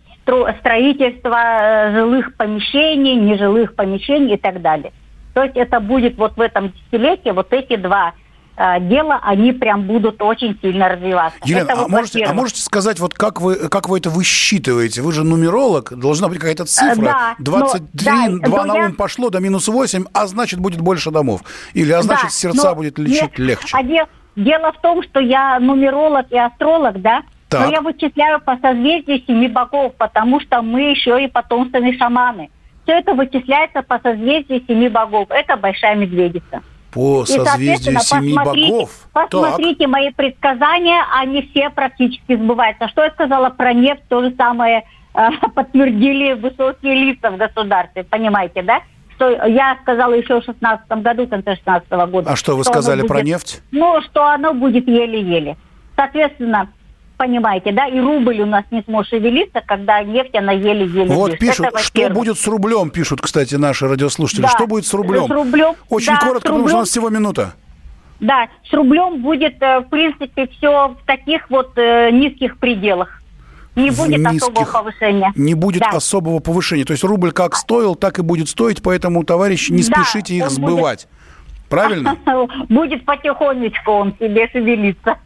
строительство 0.60 1.36
э, 1.36 1.92
жилых 1.94 2.34
помещений, 2.36 3.14
нежилых 3.14 3.74
помещений 3.74 4.34
и 4.34 4.38
так 4.38 4.60
далее. 4.60 4.92
То 5.34 5.44
есть 5.44 5.56
это 5.56 5.80
будет 5.80 6.16
вот 6.18 6.36
в 6.36 6.40
этом 6.40 6.72
десятилетии 6.72 7.30
вот 7.30 7.52
эти 7.52 7.76
два 7.76 8.12
Э, 8.60 8.80
дела, 8.80 9.20
они 9.22 9.52
прям 9.52 9.84
будут 9.84 10.20
очень 10.20 10.58
сильно 10.60 10.88
развиваться. 10.88 11.38
Елена, 11.44 11.74
а, 11.74 11.76
вот 11.76 11.88
можете, 11.90 12.24
а 12.24 12.34
можете 12.34 12.60
сказать, 12.60 12.98
вот 12.98 13.14
как 13.14 13.40
вы, 13.40 13.68
как 13.68 13.88
вы 13.88 13.98
это 13.98 14.10
высчитываете? 14.10 15.00
Вы 15.00 15.12
же 15.12 15.22
нумеролог, 15.22 15.96
должна 15.96 16.26
быть 16.26 16.38
какая-то 16.38 16.64
цифра. 16.64 16.96
Да, 16.96 17.36
23, 17.38 18.10
но, 18.28 18.38
2 18.40 18.58
да, 18.58 18.64
на 18.64 18.74
ум 18.86 18.94
пошло 18.96 19.30
до 19.30 19.38
минус 19.38 19.68
8, 19.68 20.06
а 20.12 20.26
значит 20.26 20.58
будет 20.58 20.80
больше 20.80 21.12
домов. 21.12 21.42
Или 21.72 21.92
а 21.92 22.02
значит 22.02 22.24
да, 22.24 22.30
сердца 22.30 22.74
будет 22.74 22.98
лечить 22.98 23.38
не, 23.38 23.44
легче. 23.44 23.76
А 23.76 23.82
де, 23.84 24.04
дело 24.34 24.72
в 24.72 24.80
том, 24.80 25.04
что 25.04 25.20
я 25.20 25.60
нумеролог 25.60 26.26
и 26.32 26.36
астролог, 26.36 27.00
да? 27.00 27.22
Так. 27.48 27.64
Но 27.64 27.72
я 27.72 27.80
вычисляю 27.80 28.40
по 28.40 28.56
созвездию 28.56 29.22
семи 29.24 29.46
богов, 29.46 29.94
потому 29.96 30.40
что 30.40 30.62
мы 30.62 30.90
еще 30.90 31.22
и 31.22 31.28
потомственные 31.28 31.96
шаманы. 31.96 32.50
Все 32.82 32.98
это 32.98 33.14
вычисляется 33.14 33.82
по 33.82 34.00
созвездию 34.00 34.64
семи 34.66 34.88
богов. 34.88 35.28
Это 35.30 35.56
большая 35.56 35.94
медведица 35.94 36.60
по 36.90 37.24
созвездию 37.24 38.00
семи 38.00 38.34
богов. 38.34 38.90
Посмотрите 39.12 39.84
так. 39.84 39.88
мои 39.88 40.10
предсказания, 40.10 41.02
они 41.14 41.42
все 41.50 41.70
практически 41.70 42.36
сбываются. 42.36 42.88
Что 42.88 43.04
я 43.04 43.10
сказала 43.10 43.50
про 43.50 43.72
нефть, 43.72 44.02
то 44.08 44.22
же 44.22 44.34
самое 44.36 44.84
э, 45.14 45.28
подтвердили 45.54 46.32
высокие 46.32 46.94
лица 46.94 47.30
в 47.30 47.36
государстве, 47.36 48.04
понимаете, 48.04 48.62
да? 48.62 48.80
Что 49.16 49.30
я 49.46 49.76
сказала 49.82 50.12
еще 50.12 50.40
в 50.40 50.44
16 50.44 50.88
году, 51.02 51.26
в 51.26 51.28
конце 51.28 51.56
16 51.56 51.90
года. 52.10 52.30
А 52.30 52.36
что 52.36 52.56
вы 52.56 52.62
что 52.62 52.72
сказали 52.72 53.00
будет, 53.00 53.08
про 53.08 53.22
нефть? 53.22 53.62
Ну, 53.72 54.00
что 54.02 54.26
оно 54.26 54.54
будет 54.54 54.86
еле-еле. 54.86 55.56
Соответственно, 55.96 56.70
понимаете, 57.18 57.72
да, 57.72 57.86
и 57.86 58.00
рубль 58.00 58.40
у 58.40 58.46
нас 58.46 58.64
не 58.70 58.82
сможет 58.84 59.10
шевелиться, 59.10 59.60
когда 59.66 60.02
нефть, 60.02 60.34
она 60.34 60.52
еле-еле 60.52 61.12
Вот 61.12 61.28
лежит. 61.28 61.40
пишут, 61.40 61.66
Это, 61.66 61.78
что 61.80 62.08
будет 62.10 62.38
с 62.38 62.46
рублем, 62.46 62.90
пишут, 62.90 63.20
кстати, 63.20 63.56
наши 63.56 63.86
радиослушатели. 63.86 64.42
Да. 64.42 64.48
Что 64.48 64.66
будет 64.66 64.86
с 64.86 64.94
рублем? 64.94 65.26
С 65.26 65.30
рублем. 65.30 65.74
Очень 65.90 66.14
да, 66.14 66.20
коротко, 66.20 66.48
потому 66.48 66.68
что 66.68 66.76
у 66.76 66.80
нас 66.80 66.88
всего 66.88 67.10
минута. 67.10 67.54
Да, 68.20 68.48
с 68.68 68.72
рублем 68.72 69.20
будет, 69.20 69.60
э, 69.60 69.80
в 69.80 69.88
принципе, 69.90 70.48
все 70.48 70.88
в 70.88 71.06
таких 71.06 71.50
вот 71.50 71.72
э, 71.76 72.10
низких 72.10 72.56
пределах. 72.58 73.22
Не 73.76 73.90
будет 73.90 74.18
низких, 74.18 74.42
особого 74.42 74.64
повышения. 74.64 75.32
Не 75.36 75.54
будет 75.54 75.82
да. 75.82 75.90
особого 75.90 76.38
повышения. 76.40 76.84
То 76.84 76.92
есть 76.92 77.04
рубль 77.04 77.30
как 77.32 77.54
стоил, 77.54 77.94
так 77.94 78.18
и 78.18 78.22
будет 78.22 78.48
стоить, 78.48 78.82
поэтому, 78.82 79.22
товарищи, 79.24 79.70
не 79.70 79.82
да, 79.84 80.02
спешите 80.02 80.34
их 80.34 80.50
сбывать. 80.50 81.06
Будет 81.06 81.17
Правильно? 81.68 82.16
Будет 82.68 83.04
потихонечку 83.04 83.90
он 83.90 84.14
себе 84.18 84.48
шевелиться. 84.48 85.18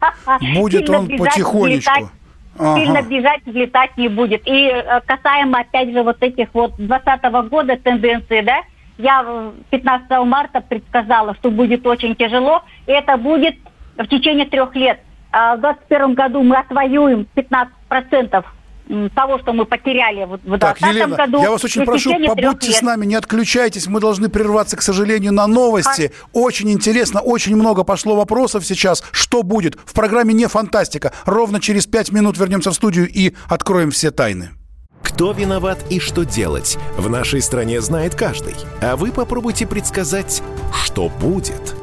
Будет 0.55 0.89
он 0.89 1.07
потихонечку. 1.07 2.09
Ага. 2.57 2.79
Сильно 2.79 3.01
бежать, 3.01 3.41
взлетать 3.45 3.97
не 3.97 4.09
будет. 4.09 4.47
И 4.47 4.67
э, 4.67 5.01
касаемо, 5.07 5.61
опять 5.61 5.91
же, 5.91 6.03
вот 6.03 6.21
этих 6.21 6.49
вот 6.53 6.75
2020 6.77 7.49
года 7.49 7.77
тенденции, 7.77 8.41
да, 8.41 8.61
я 8.99 9.51
15 9.71 10.09
марта 10.25 10.61
предсказала, 10.61 11.33
что 11.33 11.49
будет 11.49 11.85
очень 11.87 12.15
тяжело, 12.15 12.61
и 12.85 12.91
это 12.91 13.17
будет 13.17 13.55
в 13.97 14.05
течение 14.05 14.45
трех 14.45 14.75
лет. 14.75 14.99
А 15.31 15.55
в 15.55 15.61
2021 15.61 16.13
году 16.13 16.43
мы 16.43 16.57
отвоюем 16.57 17.25
15% 17.35 18.45
того, 19.15 19.39
что 19.39 19.53
мы 19.53 19.65
потеряли 19.65 20.25
в 20.25 20.37
2020 20.43 21.15
году. 21.15 21.41
Я 21.41 21.51
вас 21.51 21.63
очень 21.63 21.85
прошу, 21.85 22.13
побудьте 22.25 22.71
с 22.71 22.81
нами, 22.81 23.05
не 23.05 23.15
отключайтесь. 23.15 23.87
Мы 23.87 23.99
должны 23.99 24.29
прерваться, 24.29 24.77
к 24.77 24.81
сожалению, 24.81 25.33
на 25.33 25.47
новости. 25.47 26.11
А... 26.13 26.27
Очень 26.37 26.71
интересно, 26.71 27.21
очень 27.21 27.55
много 27.55 27.83
пошло 27.83 28.15
вопросов 28.15 28.65
сейчас. 28.65 29.03
Что 29.11 29.43
будет? 29.43 29.77
В 29.85 29.93
программе 29.93 30.33
«Не 30.33 30.47
фантастика». 30.47 31.13
Ровно 31.25 31.59
через 31.59 31.85
пять 31.85 32.11
минут 32.11 32.37
вернемся 32.37 32.71
в 32.71 32.73
студию 32.73 33.09
и 33.09 33.33
откроем 33.47 33.91
все 33.91 34.11
тайны. 34.11 34.49
Кто 35.01 35.31
виноват 35.33 35.79
и 35.89 35.99
что 35.99 36.23
делать, 36.23 36.77
в 36.97 37.09
нашей 37.09 37.41
стране 37.41 37.81
знает 37.81 38.15
каждый. 38.15 38.55
А 38.81 38.95
вы 38.95 39.11
попробуйте 39.11 39.67
предсказать, 39.67 40.41
что 40.71 41.09
будет– 41.09 41.75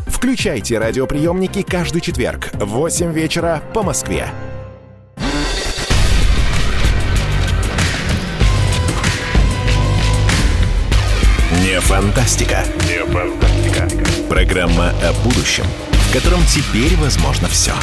Включайте 0.21 0.77
радиоприемники 0.77 1.63
каждый 1.63 1.99
четверг 1.99 2.51
в 2.53 2.65
8 2.65 3.11
вечера 3.11 3.59
по 3.73 3.81
Москве. 3.81 4.27
Не 11.63 11.79
фантастика. 11.79 12.63
Не 12.87 13.03
фантастика. 13.05 13.89
Программа 14.29 14.91
о 15.01 15.11
будущем, 15.23 15.65
в 15.89 16.13
котором 16.13 16.41
теперь 16.45 16.95
возможно 16.97 17.47
все. 17.47 17.73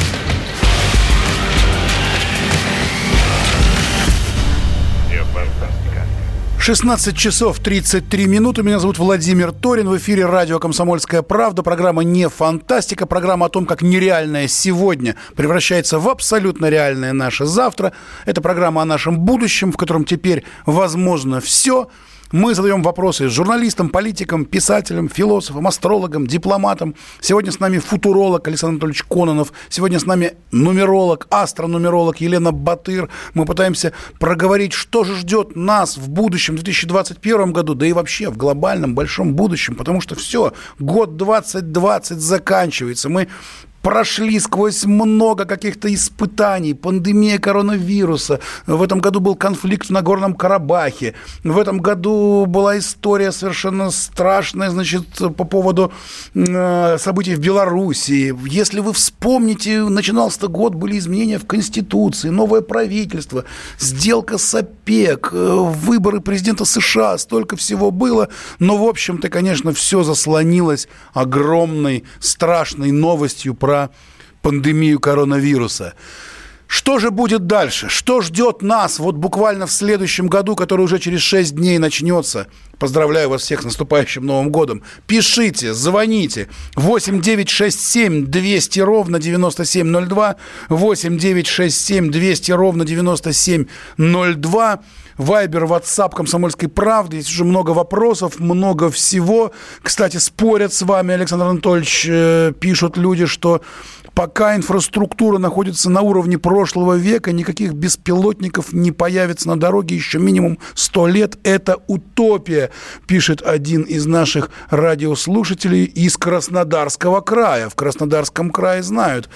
16 6.61 7.17
часов 7.17 7.61
33 7.61 8.27
минуты. 8.27 8.63
Меня 8.63 8.79
зовут 8.79 8.99
Владимир 8.99 9.53
Торин. 9.53 9.89
В 9.89 9.97
эфире 9.97 10.27
радио 10.27 10.59
«Комсомольская 10.59 11.23
правда». 11.23 11.63
Программа 11.63 12.03
«Не 12.03 12.29
фантастика». 12.29 13.07
Программа 13.07 13.47
о 13.47 13.49
том, 13.49 13.65
как 13.65 13.81
нереальное 13.81 14.49
сегодня 14.49 15.17
превращается 15.37 15.99
в 15.99 16.09
абсолютно 16.09 16.67
реальное 16.67 17.13
наше 17.13 17.47
завтра. 17.47 17.93
Это 18.27 18.41
программа 18.41 18.83
о 18.83 18.85
нашем 18.85 19.21
будущем, 19.21 19.73
в 19.73 19.77
котором 19.77 20.05
теперь 20.05 20.45
возможно 20.67 21.41
все– 21.41 21.89
мы 22.33 22.55
задаем 22.55 22.83
вопросы 22.83 23.29
журналистам, 23.29 23.89
политикам, 23.89 24.45
писателям, 24.45 25.09
философам, 25.09 25.67
астрологам, 25.67 26.27
дипломатам. 26.27 26.95
Сегодня 27.21 27.53
с 27.53 27.59
нами 27.59 27.79
футуролог 27.79 28.47
Александр 28.47 28.75
Анатольевич 28.75 29.05
Кононов. 29.05 29.53
Сегодня 29.71 29.99
с 29.99 30.05
нами 30.05 30.35
нумеролог, 30.51 31.27
астронумеролог 31.31 32.21
Елена 32.21 32.53
Батыр. 32.53 33.09
Мы 33.33 33.47
пытаемся 33.47 33.93
проговорить, 34.21 34.75
что 34.75 35.05
же 35.05 35.17
ждет 35.17 35.57
нас 35.57 35.97
в 35.97 36.11
будущем, 36.11 36.55
в 36.55 36.63
2021 36.63 37.53
году, 37.53 37.75
да 37.75 37.87
и 37.87 37.93
вообще 37.93 38.29
в 38.29 38.37
глобальном 38.37 38.95
большом 38.95 39.35
будущем, 39.35 39.75
потому 39.75 40.03
что 40.03 40.15
все, 40.15 40.53
год 40.79 41.17
2020 41.17 42.19
заканчивается. 42.19 43.09
Мы 43.09 43.29
прошли 43.89 44.39
сквозь 44.39 44.85
много 44.85 45.47
каких-то 45.47 45.89
испытаний, 45.95 46.75
пандемия 46.75 47.39
коронавируса. 47.39 48.39
В 48.67 48.83
этом 48.83 48.99
году 48.99 49.21
был 49.21 49.35
конфликт 49.35 49.87
в 49.87 49.91
Нагорном 49.91 50.35
Карабахе. 50.35 51.15
В 51.43 51.59
этом 51.59 51.79
году 51.79 52.45
была 52.45 52.79
история 52.79 53.33
совершенно 53.33 53.91
страшная, 53.91 54.69
значит, 54.69 55.07
по 55.35 55.45
поводу 55.45 55.91
э, 56.35 56.99
событий 56.99 57.35
в 57.35 57.39
Белоруссии. 57.39 58.35
Если 58.47 58.81
вы 58.81 58.93
вспомните, 58.93 59.83
начинался 59.85 60.49
год, 60.49 60.75
были 60.75 60.99
изменения 60.99 61.39
в 61.39 61.47
Конституции, 61.47 62.29
новое 62.29 62.61
правительство, 62.61 63.45
сделка 63.79 64.37
с 64.37 64.55
ОПЕК, 64.55 65.31
э, 65.33 65.55
выборы 65.57 66.21
президента 66.21 66.67
США, 66.67 67.17
столько 67.17 67.57
всего 67.57 67.91
было. 67.91 68.29
Но, 68.59 68.77
в 68.77 68.87
общем-то, 68.87 69.31
конечно, 69.31 69.73
все 69.73 70.03
заслонилось 70.03 70.89
огромной, 71.15 72.05
страшной 72.21 72.91
новостью 72.93 73.55
про 73.55 73.78
про 73.87 73.91
пандемию 74.43 74.99
коронавируса. 75.01 75.95
Что 76.67 76.99
же 76.99 77.11
будет 77.11 77.47
дальше? 77.47 77.89
Что 77.89 78.21
ждет 78.21 78.61
нас 78.61 78.99
вот 78.99 79.15
буквально 79.15 79.67
в 79.67 79.73
следующем 79.73 80.27
году, 80.27 80.55
который 80.55 80.83
уже 80.83 80.99
через 80.99 81.21
6 81.23 81.55
дней 81.55 81.79
начнется? 81.79 82.49
Поздравляю 82.79 83.31
вас 83.31 83.41
всех 83.43 83.63
с 83.63 83.65
наступающим 83.65 84.27
Новым 84.27 84.51
годом. 84.51 84.83
Пишите, 85.07 85.73
звоните. 85.73 86.49
8 86.77 87.23
9 87.23 87.49
6 87.49 87.81
7 87.81 88.27
200 88.27 88.81
ровно 88.81 89.19
9702. 89.19 90.37
8 90.69 91.19
9 91.19 91.47
6 91.47 91.87
7 91.87 92.11
200 92.11 92.53
ровно 92.53 92.85
9702. 92.85 94.81
Вайбер, 95.19 95.67
Ватсап 95.67 96.15
Комсомольской 96.15 96.69
правды. 96.69 97.17
Есть 97.17 97.31
уже 97.31 97.45
много 97.45 97.73
вопросов, 97.73 98.39
много 98.39 98.91
всего. 98.91 99.53
Кстати, 99.83 100.17
спорят 100.17 100.73
с 100.73 100.83
вами, 100.83 101.15
Александр 101.15 101.47
Анатольевич, 101.47 102.07
э, 102.09 102.53
пишут 102.59 102.97
люди, 102.97 103.27
что 103.27 103.61
пока 104.15 104.57
инфраструктура 104.57 105.39
находится 105.39 105.91
на 105.91 106.03
уровне 106.03 106.39
прошлого 106.39 106.95
века, 106.95 107.33
никаких 107.33 107.73
беспилотников 107.73 108.73
не 108.73 108.93
появится 108.93 109.49
на 109.49 109.59
дороге 109.59 109.97
еще 109.97 110.19
минимум 110.19 110.59
100 110.75 111.07
лет. 111.09 111.39
Это 111.43 111.79
утопия, 111.89 112.71
пишет 113.07 113.43
один 113.43 113.83
из 113.83 114.07
наших 114.07 114.51
радиослушателей 114.71 115.85
из 115.85 116.17
Краснодарского 116.17 117.21
края. 117.21 117.69
В 117.69 117.75
Краснодарском 117.75 118.51
крае 118.51 118.83
знают 118.83 119.29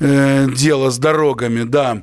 э, 0.00 0.46
дело 0.54 0.90
с 0.90 0.98
дорогами, 0.98 1.62
да. 1.64 2.02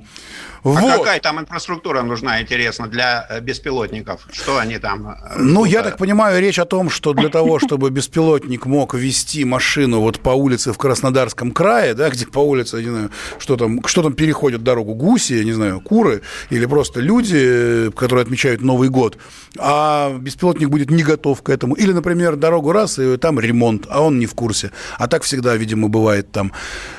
А 0.66 0.70
вот. 0.70 0.98
какая 0.98 1.20
там 1.20 1.40
инфраструктура 1.40 2.02
нужна, 2.02 2.42
интересно, 2.42 2.88
для 2.88 3.28
э, 3.30 3.40
беспилотников? 3.40 4.28
Что 4.32 4.58
они 4.58 4.80
там? 4.80 5.10
Э, 5.10 5.36
ну, 5.38 5.64
я 5.64 5.84
так 5.84 5.98
понимаю, 5.98 6.42
речь 6.42 6.58
о 6.58 6.66
том, 6.66 6.90
что 6.90 7.14
для 7.14 7.30
того, 7.30 7.60
чтобы 7.60 7.92
беспилотник 7.92 8.66
мог 8.66 8.96
вести 8.96 9.46
машину 9.46 10.00
вот 10.00 10.20
по 10.20 10.32
улице 10.32 10.74
в 10.74 10.78
Краснодарском 10.80 11.52
крае, 11.52 11.94
да, 11.94 12.10
где 12.10 12.26
по 12.26 12.40
улице, 12.40 12.78
не 12.78 12.90
знаю, 12.90 13.12
что 13.38 13.58
там, 13.58 13.86
что 13.86 14.02
там 14.02 14.14
переходят 14.14 14.64
дорогу, 14.64 14.96
гуси, 14.96 15.34
я 15.34 15.44
не 15.44 15.54
знаю, 15.54 15.82
куры, 15.82 16.24
или 16.50 16.66
просто 16.66 17.00
люди, 17.00 17.92
которые 17.92 18.24
отмечают 18.24 18.62
Новый 18.62 18.90
год, 18.90 19.20
а 19.60 20.18
беспилотник 20.18 20.70
будет 20.70 20.90
не 20.90 21.04
готов 21.04 21.44
к 21.44 21.50
этому. 21.50 21.76
Или, 21.76 21.92
например, 21.92 22.38
дорогу 22.38 22.72
раз, 22.72 22.98
и 22.98 23.18
там 23.18 23.40
ремонт, 23.40 23.86
а 23.88 24.02
он 24.02 24.18
не 24.18 24.26
в 24.26 24.34
курсе. 24.34 24.72
А 24.98 25.08
так 25.08 25.22
всегда, 25.22 25.56
видимо, 25.56 25.90
бывает 25.90 26.32
там. 26.32 26.52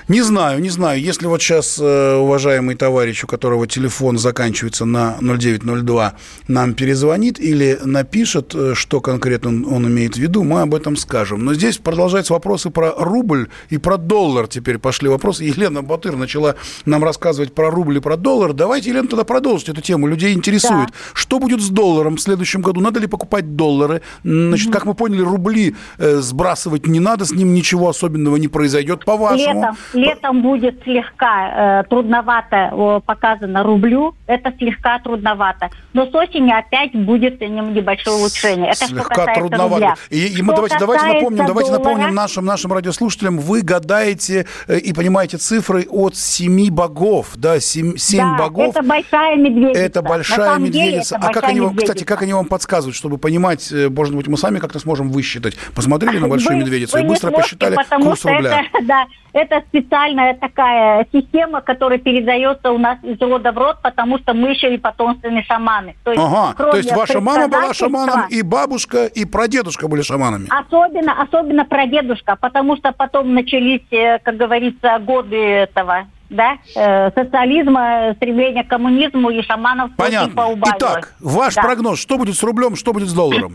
Не 0.07 0.23
знаю, 0.23 0.61
не 0.61 0.71
знаю. 0.71 1.01
Если 1.01 1.27
вот 1.27 1.43
сейчас 1.43 1.79
э, 1.81 2.15
уважаемый 2.15 2.77
товарищ, 2.77 3.25
у 3.25 3.27
которого 3.27 3.56
которого 3.57 3.67
телефон 3.67 4.19
заканчивается 4.19 4.85
на 4.85 5.17
0902, 5.21 6.13
нам 6.49 6.75
перезвонит 6.75 7.41
или 7.41 7.79
напишет, 7.85 8.55
э, 8.55 8.75
что 8.75 9.01
конкретно 9.01 9.49
он, 9.51 9.67
он 9.67 9.87
имеет 9.87 10.17
в 10.17 10.19
виду, 10.19 10.45
мы 10.45 10.61
об 10.63 10.75
этом 10.75 10.97
скажем. 10.97 11.45
Но 11.45 11.55
здесь 11.55 11.79
продолжаются 11.79 12.35
вопросы 12.35 12.71
про 12.71 12.93
рубль 12.97 13.49
и 13.71 13.79
про 13.79 13.97
доллар. 13.97 14.47
Теперь 14.47 14.79
пошли 14.79 15.09
вопросы. 15.09 15.45
Елена 15.45 15.83
Батыр 15.83 16.17
начала 16.17 16.55
нам 16.85 17.03
рассказывать 17.05 17.55
про 17.55 17.71
рубль 17.71 17.97
и 17.97 18.01
про 18.01 18.17
доллар. 18.17 18.53
Давайте, 18.53 18.91
Елена, 18.91 19.09
тогда 19.09 19.25
продолжить 19.25 19.69
эту 19.69 19.81
тему. 19.81 20.07
Людей 20.07 20.35
интересует, 20.35 20.89
да. 20.89 20.95
что 21.15 21.39
будет 21.39 21.61
с 21.61 21.71
долларом 21.71 22.17
в 22.17 22.21
следующем 22.21 22.63
году? 22.63 22.81
Надо 22.81 23.01
ли 23.01 23.07
покупать 23.07 23.57
доллары? 23.57 24.03
Значит, 24.23 24.69
угу. 24.69 24.73
как 24.75 24.87
мы 24.87 24.95
поняли, 24.95 25.23
рубли 25.23 25.75
э, 25.99 26.17
сбрасывать 26.17 26.87
не 26.87 27.01
надо, 27.01 27.25
с 27.25 27.33
ним 27.33 27.55
ничего 27.55 27.89
особенного 27.89 28.37
не 28.37 28.49
произойдет, 28.49 29.05
по-вашему? 29.05 29.61
Летом, 29.61 29.77
летом 29.95 30.43
будет 30.43 30.83
слегка 30.85 31.81
э, 31.81 31.85
трудновато 31.89 32.71
э, 32.73 33.01
показывать 33.07 33.46
на 33.47 33.63
рублю, 33.63 34.15
это 34.27 34.53
слегка 34.59 34.99
трудновато. 34.99 35.71
Но 35.93 36.07
с 36.07 36.15
осени 36.15 36.53
опять 36.53 36.93
будет 36.95 37.41
небольшое 37.41 38.17
улучшение. 38.17 38.71
Это 38.71 38.87
слегка 38.87 39.23
что 39.23 39.35
трудновато. 39.35 39.75
Рубля. 39.75 39.95
И, 40.11 40.39
и 40.39 40.43
мы 40.43 40.55
давайте, 40.55 40.77
давайте 40.79 41.07
напомним, 41.07 41.47
давайте 41.47 41.73
напомним 41.73 42.15
нашим, 42.15 42.45
нашим 42.45 42.73
радиослушателям, 42.73 43.39
вы 43.39 43.63
гадаете 43.63 44.47
э, 44.69 44.79
и 44.79 44.93
понимаете 44.93 45.37
цифры 45.37 45.87
от 45.89 46.17
семи 46.17 46.71
богов, 46.71 47.33
да, 47.37 47.61
семь, 47.61 47.97
семь 47.97 48.37
да, 48.37 48.45
богов. 48.45 48.71
это 48.71 48.83
большая 48.83 49.37
медведица. 49.37 49.81
Это 49.81 50.03
большая 50.03 50.59
медведица. 50.59 51.17
это 51.17 51.27
а 51.29 51.33
как 51.33 51.45
они 51.45 51.61
вам, 51.61 51.77
кстати, 51.77 52.05
как 52.05 52.23
они 52.23 52.33
вам 52.33 52.47
подсказывают, 52.47 52.97
чтобы 52.97 53.19
понимать, 53.19 53.71
э, 53.73 53.89
может 53.89 54.15
быть, 54.15 54.27
мы 54.27 54.37
сами 54.37 54.59
как-то 54.59 54.79
сможем 54.79 55.11
высчитать? 55.11 55.57
Посмотрели 55.75 56.19
на 56.19 56.29
большую 56.37 56.57
вы, 56.57 56.63
медведицу 56.63 56.97
вы 56.97 57.05
и 57.05 57.07
быстро 57.07 57.31
сможете, 57.31 57.57
посчитали 57.57 57.77
курс 58.03 58.25
рубля. 58.25 58.65
Это, 58.73 58.87
да, 58.87 59.07
это 59.37 59.63
специальная 59.69 60.35
такая 60.35 61.07
система, 61.13 61.61
которая 61.61 61.99
передается 61.99 62.73
у 62.73 62.79
нас 62.79 62.99
из 63.03 63.21
рода 63.21 63.53
в 63.53 63.59
род, 63.59 63.77
потому 63.83 64.19
что 64.19 64.33
мы 64.33 64.51
еще 64.51 64.75
и 64.75 64.79
потомственные 64.79 65.45
шаманы. 65.45 65.95
То 66.05 66.13
есть, 66.13 66.25
ага, 66.25 66.55
то 66.55 66.77
есть 66.77 66.91
ваша 66.93 67.21
мама 67.21 67.47
была 67.47 67.75
шаманом, 67.75 68.29
и 68.31 68.41
бабушка, 68.41 69.05
и 69.05 69.27
прадедушка 69.27 69.89
были 69.89 70.01
шаманами? 70.01 70.49
Особенно, 70.49 71.21
особенно 71.21 71.67
прадедушка, 71.67 72.37
потому 72.37 72.77
что 72.77 72.93
потом 72.93 73.35
начались, 73.35 73.87
э, 73.91 74.19
как 74.21 74.39
говорится, 74.39 74.99
годы 75.01 75.37
этого 75.37 76.07
да, 76.31 76.57
э, 76.75 77.11
социализма, 77.11 78.15
стремления 78.17 78.65
к 78.65 78.69
коммунизму 78.69 79.31
и 79.31 79.43
шаманов 79.43 79.91
Понятно. 79.97 80.47
Итак, 80.77 81.15
ваш 81.21 81.55
да. 81.55 81.63
прогноз, 81.63 82.01
что 82.01 82.17
будет 82.17 82.37
с 82.37 82.43
рублем, 82.43 82.75
что 82.75 82.95
будет 82.95 83.09
с 83.09 83.13
долларом? 83.13 83.53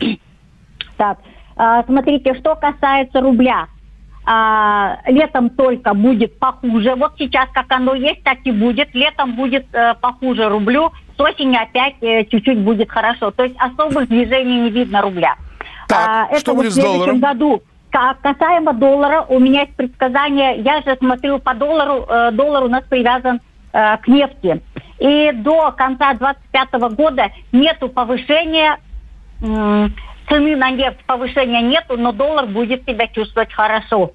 Так, 0.96 1.18
э, 1.56 1.82
смотрите, 1.86 2.34
что 2.34 2.54
касается 2.54 3.20
рубля 3.20 3.66
а, 4.24 4.98
летом 5.06 5.50
только 5.50 5.94
будет 5.94 6.38
похуже. 6.38 6.94
Вот 6.94 7.12
сейчас 7.18 7.48
как 7.52 7.66
оно 7.70 7.94
есть, 7.94 8.22
так 8.22 8.38
и 8.44 8.52
будет. 8.52 8.94
Летом 8.94 9.34
будет 9.34 9.66
э, 9.72 9.94
похуже 10.00 10.48
рублю, 10.48 10.92
с 11.16 11.20
осени 11.20 11.56
опять 11.56 11.94
э, 12.02 12.24
чуть-чуть 12.24 12.58
будет 12.58 12.90
хорошо. 12.90 13.30
То 13.32 13.44
есть 13.44 13.56
особых 13.58 14.08
движений 14.08 14.60
не 14.60 14.70
видно 14.70 15.02
рубля. 15.02 15.36
Так, 15.88 16.28
а, 16.30 16.38
что 16.38 16.54
будет 16.54 16.72
в 16.72 16.74
следующем 16.74 17.20
году 17.20 17.62
касаемо 17.90 18.72
доллара, 18.72 19.26
у 19.28 19.38
меня 19.38 19.62
есть 19.62 19.76
предсказание, 19.76 20.60
я 20.62 20.80
же 20.82 20.96
смотрю 20.98 21.38
по 21.38 21.54
доллару, 21.54 22.06
э, 22.08 22.30
доллар 22.32 22.64
у 22.64 22.68
нас 22.68 22.84
привязан 22.88 23.40
э, 23.72 23.96
к 23.98 24.08
нефти. 24.08 24.62
И 24.98 25.32
до 25.32 25.72
конца 25.72 26.14
2025 26.14 26.96
года 26.96 27.30
нету 27.50 27.88
повышения 27.88 28.78
э, 29.42 29.88
цены 30.28 30.56
на 30.56 30.70
нефть, 30.70 30.98
повышения 31.06 31.62
нету, 31.62 31.96
но 31.96 32.12
доллар 32.12 32.46
будет 32.46 32.84
себя 32.84 33.06
чувствовать 33.08 33.52
хорошо. 33.52 34.12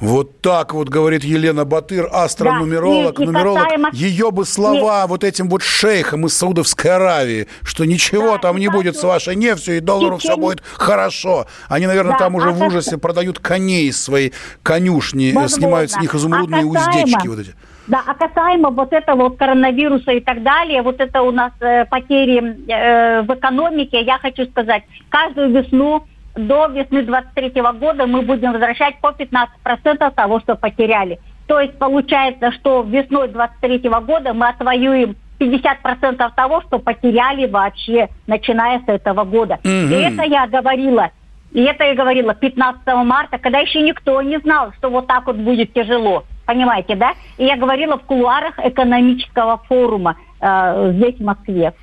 Вот 0.00 0.40
так 0.40 0.72
вот 0.72 0.88
говорит 0.88 1.24
Елена 1.24 1.66
Батыр, 1.66 2.08
астронумеролог, 2.10 3.16
да, 3.16 3.22
и, 3.22 3.26
и 3.26 3.26
нумеролог. 3.30 3.62
Касаемо... 3.64 3.90
Ее 3.92 4.30
бы 4.30 4.46
слова 4.46 5.04
и... 5.04 5.08
вот 5.08 5.24
этим 5.24 5.50
вот 5.50 5.62
шейхам 5.62 6.24
из 6.24 6.34
Саудовской 6.38 6.92
Аравии, 6.92 7.48
что 7.62 7.84
ничего 7.84 8.32
да, 8.32 8.38
там 8.38 8.56
не 8.56 8.68
будет 8.68 8.96
с 8.96 9.02
вашей 9.02 9.36
нефтью, 9.36 9.76
и 9.76 9.80
доллару 9.80 10.16
все 10.16 10.38
будет 10.38 10.62
хорошо. 10.72 11.46
Они, 11.68 11.86
наверное, 11.86 12.12
да, 12.12 12.18
там 12.18 12.34
уже 12.34 12.48
а 12.48 12.52
в 12.52 12.62
ужасе 12.62 12.92
как... 12.92 13.02
продают 13.02 13.40
коней 13.40 13.88
из 13.88 14.02
своей 14.02 14.32
конюшни, 14.62 15.32
Возможно. 15.32 15.56
снимают 15.56 15.90
с 15.90 16.00
них 16.00 16.14
изумрудные 16.14 16.62
а 16.62 16.72
касаемо... 16.72 17.02
уздечки 17.02 17.28
вот 17.28 17.38
эти. 17.40 17.54
Да, 17.90 18.02
а 18.06 18.14
касаемо 18.14 18.70
вот 18.70 18.92
этого 18.92 19.24
вот 19.24 19.36
коронавируса 19.36 20.12
и 20.12 20.20
так 20.20 20.44
далее, 20.44 20.82
вот 20.82 21.00
это 21.00 21.22
у 21.22 21.32
нас 21.32 21.52
э, 21.60 21.84
потери 21.86 22.38
э, 22.68 23.22
в 23.22 23.34
экономике, 23.34 24.00
я 24.02 24.18
хочу 24.18 24.46
сказать, 24.46 24.84
каждую 25.08 25.50
весну 25.50 26.04
до 26.36 26.68
весны 26.68 27.02
23 27.02 27.60
года 27.80 28.06
мы 28.06 28.22
будем 28.22 28.52
возвращать 28.52 29.00
по 29.00 29.08
15% 29.08 30.14
того, 30.14 30.38
что 30.38 30.54
потеряли. 30.54 31.18
То 31.48 31.58
есть 31.58 31.76
получается, 31.78 32.52
что 32.52 32.82
весной 32.82 33.26
23 33.26 33.80
года 34.06 34.34
мы 34.34 34.50
отвоюем 34.50 35.16
50% 35.40 36.30
того, 36.36 36.60
что 36.60 36.78
потеряли 36.78 37.48
вообще, 37.48 38.08
начиная 38.28 38.78
с 38.78 38.88
этого 38.88 39.24
года. 39.24 39.58
Mm-hmm. 39.64 39.88
И 39.88 39.94
это 39.94 40.22
я 40.22 40.46
говорила. 40.46 41.10
И 41.52 41.62
это 41.62 41.82
я 41.82 41.94
говорила 41.96 42.34
15 42.34 42.86
марта, 43.04 43.38
когда 43.38 43.58
еще 43.58 43.80
никто 43.80 44.22
не 44.22 44.38
знал, 44.38 44.72
что 44.78 44.90
вот 44.90 45.08
так 45.08 45.26
вот 45.26 45.36
будет 45.36 45.72
тяжело. 45.72 46.24
Понимаете, 46.50 46.96
да? 46.96 47.12
И 47.38 47.44
я 47.44 47.56
говорила 47.56 47.96
в 47.96 48.02
кулуарах 48.02 48.58
экономического 48.58 49.58
форума 49.68 50.16
э, 50.40 50.94
здесь, 50.94 51.14
в 51.16 51.22
Москве. 51.22 51.74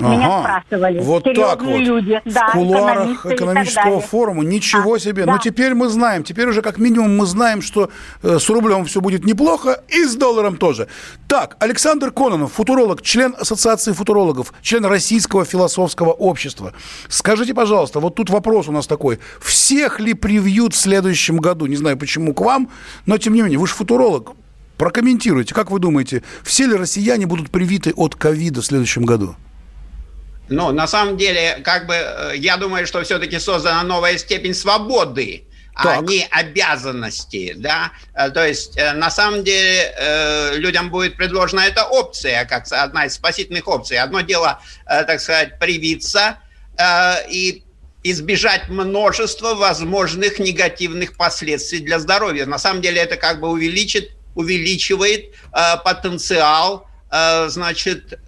Меня 0.00 0.40
спрашивали. 0.40 1.00
Вот 1.00 1.24
так 1.24 1.62
вот. 1.62 1.78
люди. 1.78 2.20
В 2.24 2.32
да, 2.32 2.50
кулуарах 2.50 3.26
экономического 3.26 4.00
форума. 4.00 4.44
Ничего 4.44 4.94
а, 4.94 4.98
себе. 4.98 5.24
Да. 5.24 5.32
Но 5.32 5.38
теперь 5.38 5.74
мы 5.74 5.88
знаем. 5.88 6.22
Теперь 6.24 6.48
уже 6.48 6.62
как 6.62 6.78
минимум 6.78 7.16
мы 7.16 7.26
знаем, 7.26 7.62
что 7.62 7.90
э, 8.22 8.38
с 8.38 8.48
рублем 8.48 8.84
все 8.84 9.00
будет 9.00 9.24
неплохо 9.24 9.82
и 9.88 10.04
с 10.04 10.14
долларом 10.16 10.56
тоже. 10.56 10.88
Так, 11.28 11.56
Александр 11.60 12.10
Кононов, 12.10 12.52
футуролог, 12.52 13.02
член 13.02 13.34
Ассоциации 13.38 13.92
футурологов, 13.92 14.52
член 14.62 14.84
Российского 14.84 15.44
философского 15.44 16.10
общества. 16.10 16.72
Скажите, 17.08 17.54
пожалуйста, 17.54 18.00
вот 18.00 18.14
тут 18.14 18.30
вопрос 18.30 18.68
у 18.68 18.72
нас 18.72 18.86
такой. 18.86 19.20
Всех 19.40 20.00
ли 20.00 20.14
привьют 20.14 20.74
в 20.74 20.78
следующем 20.78 21.38
году? 21.38 21.66
Не 21.66 21.76
знаю, 21.76 21.96
почему 21.96 22.34
к 22.34 22.40
вам, 22.40 22.70
но 23.06 23.18
тем 23.18 23.34
не 23.34 23.42
менее, 23.42 23.58
вы 23.58 23.66
же 23.66 23.74
футуролог. 23.74 24.32
Прокомментируйте, 24.80 25.54
как 25.54 25.70
вы 25.70 25.78
думаете, 25.78 26.22
все 26.42 26.66
ли 26.66 26.74
россияне 26.74 27.26
будут 27.26 27.50
привиты 27.50 27.92
от 27.94 28.14
ковида 28.14 28.62
в 28.62 28.64
следующем 28.64 29.04
году? 29.04 29.36
Ну, 30.50 30.72
на 30.72 30.88
самом 30.88 31.16
деле, 31.16 31.60
как 31.64 31.86
бы, 31.86 31.94
э, 31.94 32.32
я 32.36 32.56
думаю, 32.56 32.84
что 32.84 33.00
все-таки 33.02 33.38
создана 33.38 33.84
новая 33.84 34.18
степень 34.18 34.52
свободы, 34.52 35.44
а 35.74 35.84
так. 35.84 35.98
а 35.98 36.02
не 36.02 36.26
обязанности, 36.28 37.54
да. 37.56 37.92
Э, 38.14 38.30
то 38.30 38.44
есть, 38.44 38.76
э, 38.76 38.92
на 38.92 39.10
самом 39.10 39.44
деле, 39.44 39.94
людям 40.56 40.90
будет 40.90 41.16
предложена 41.16 41.60
эта 41.60 41.84
опция, 41.84 42.44
как 42.46 42.66
одна 42.72 43.06
из 43.06 43.14
спасительных 43.14 43.68
опций. 43.68 43.98
Одно 43.98 44.22
дело, 44.22 44.60
так 44.86 45.20
сказать, 45.20 45.58
привиться 45.60 46.38
и 47.28 47.62
избежать 48.02 48.68
множества 48.68 49.54
возможных 49.54 50.40
негативных 50.40 51.16
последствий 51.16 51.78
для 51.78 52.00
здоровья. 52.00 52.46
На 52.46 52.58
самом 52.58 52.82
деле, 52.82 53.00
это 53.00 53.16
как 53.16 53.40
бы 53.40 53.48
увеличит, 53.48 54.10
увеличивает 54.34 55.34
потенциал, 55.84 56.88
значит, 57.10 58.18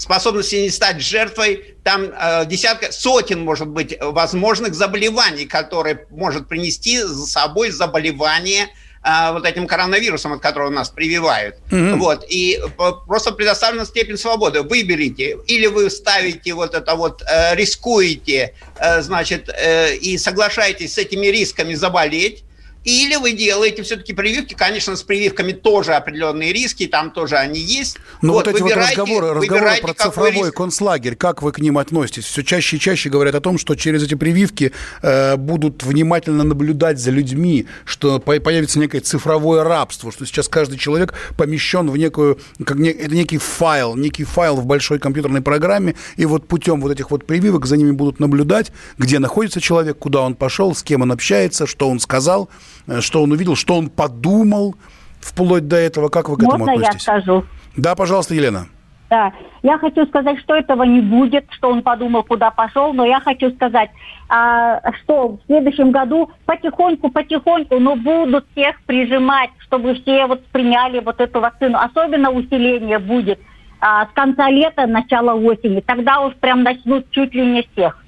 способности 0.00 0.56
не 0.56 0.70
стать 0.70 1.00
жертвой, 1.02 1.76
там 1.84 2.04
э, 2.04 2.46
десятка, 2.46 2.90
сотен, 2.90 3.40
может 3.44 3.68
быть, 3.68 3.96
возможных 4.00 4.74
заболеваний, 4.74 5.44
которые 5.44 6.06
может 6.10 6.48
принести 6.48 6.98
за 7.02 7.26
собой 7.26 7.70
заболевание 7.70 8.68
э, 9.04 9.32
вот 9.32 9.44
этим 9.44 9.66
коронавирусом, 9.66 10.32
от 10.32 10.40
которого 10.40 10.70
нас 10.70 10.88
прививают. 10.88 11.56
Mm-hmm. 11.70 11.96
Вот, 11.96 12.24
и 12.28 12.58
просто 13.06 13.32
предоставлена 13.32 13.84
степень 13.84 14.16
свободы. 14.16 14.62
Выберите, 14.62 15.36
или 15.46 15.66
вы 15.66 15.90
ставите 15.90 16.54
вот 16.54 16.74
это 16.74 16.94
вот, 16.94 17.22
э, 17.22 17.54
рискуете, 17.54 18.54
э, 18.76 19.02
значит, 19.02 19.50
э, 19.50 19.96
и 19.96 20.16
соглашаетесь 20.16 20.94
с 20.94 20.98
этими 20.98 21.26
рисками 21.26 21.74
заболеть, 21.74 22.42
или 22.84 23.16
вы 23.16 23.32
делаете 23.32 23.82
все-таки 23.82 24.14
прививки, 24.14 24.54
конечно, 24.54 24.96
с 24.96 25.02
прививками 25.02 25.52
тоже 25.52 25.92
определенные 25.92 26.52
риски, 26.52 26.86
там 26.86 27.10
тоже 27.10 27.36
они 27.36 27.60
есть. 27.60 27.98
Но 28.22 28.28
ну, 28.28 28.32
вот, 28.34 28.46
вот 28.46 28.54
эти 28.54 28.62
вот 28.62 28.72
разговоры, 28.72 29.34
разговоры 29.34 29.80
про 29.82 29.94
цифровой 29.94 30.46
риск... 30.46 30.54
концлагерь, 30.54 31.14
как 31.14 31.42
вы 31.42 31.52
к 31.52 31.58
ним 31.58 31.76
относитесь? 31.76 32.24
Все 32.24 32.42
чаще 32.42 32.76
и 32.76 32.80
чаще 32.80 33.10
говорят 33.10 33.34
о 33.34 33.40
том, 33.40 33.58
что 33.58 33.74
через 33.74 34.02
эти 34.02 34.14
прививки 34.14 34.72
э, 35.02 35.36
будут 35.36 35.82
внимательно 35.82 36.42
наблюдать 36.42 36.98
за 36.98 37.10
людьми, 37.10 37.66
что 37.84 38.18
появится 38.18 38.78
некое 38.78 39.00
цифровое 39.00 39.62
рабство, 39.62 40.10
что 40.10 40.24
сейчас 40.24 40.48
каждый 40.48 40.78
человек 40.78 41.12
помещен 41.36 41.90
в 41.90 41.96
некую, 41.98 42.40
как 42.64 42.78
не, 42.78 42.88
это 42.88 43.14
некий 43.14 43.38
файл, 43.38 43.94
некий 43.94 44.24
файл 44.24 44.56
в 44.56 44.64
большой 44.64 44.98
компьютерной 44.98 45.42
программе, 45.42 45.96
и 46.16 46.24
вот 46.24 46.48
путем 46.48 46.80
вот 46.80 46.92
этих 46.92 47.10
вот 47.10 47.26
прививок 47.26 47.66
за 47.66 47.76
ними 47.76 47.90
будут 47.90 48.20
наблюдать, 48.20 48.72
где 48.96 49.18
находится 49.18 49.60
человек, 49.60 49.98
куда 49.98 50.22
он 50.22 50.34
пошел, 50.34 50.74
с 50.74 50.82
кем 50.82 51.02
он 51.02 51.12
общается, 51.12 51.66
что 51.66 51.90
он 51.90 52.00
сказал– 52.00 52.48
что 53.00 53.22
он 53.22 53.32
увидел, 53.32 53.56
что 53.56 53.76
он 53.76 53.88
подумал 53.88 54.74
вплоть 55.20 55.68
до 55.68 55.76
этого. 55.76 56.08
Как 56.08 56.28
вы 56.28 56.36
к 56.36 56.42
этому 56.42 56.58
Можно 56.58 56.72
относитесь? 56.72 57.06
я 57.06 57.20
скажу? 57.20 57.44
Да, 57.76 57.94
пожалуйста, 57.94 58.34
Елена. 58.34 58.66
Да, 59.10 59.32
я 59.64 59.76
хочу 59.78 60.06
сказать, 60.06 60.38
что 60.38 60.54
этого 60.54 60.84
не 60.84 61.00
будет, 61.00 61.44
что 61.50 61.68
он 61.68 61.82
подумал, 61.82 62.22
куда 62.22 62.52
пошел, 62.52 62.92
но 62.92 63.04
я 63.04 63.18
хочу 63.18 63.50
сказать, 63.50 63.90
а, 64.28 64.80
что 65.02 65.30
в 65.30 65.40
следующем 65.46 65.90
году 65.90 66.30
потихоньку, 66.46 67.10
потихоньку, 67.10 67.80
но 67.80 67.96
будут 67.96 68.46
всех 68.52 68.80
прижимать, 68.82 69.50
чтобы 69.58 69.94
все 69.94 70.26
вот 70.26 70.46
приняли 70.46 71.00
вот 71.00 71.20
эту 71.20 71.40
вакцину. 71.40 71.76
Особенно 71.78 72.30
усиление 72.30 73.00
будет 73.00 73.40
а, 73.80 74.06
с 74.06 74.10
конца 74.12 74.48
лета, 74.48 74.86
начала 74.86 75.34
осени. 75.34 75.80
Тогда 75.80 76.20
уж 76.20 76.36
прям 76.36 76.62
начнут 76.62 77.10
чуть 77.10 77.34
ли 77.34 77.44
не 77.44 77.62
всех. 77.72 77.98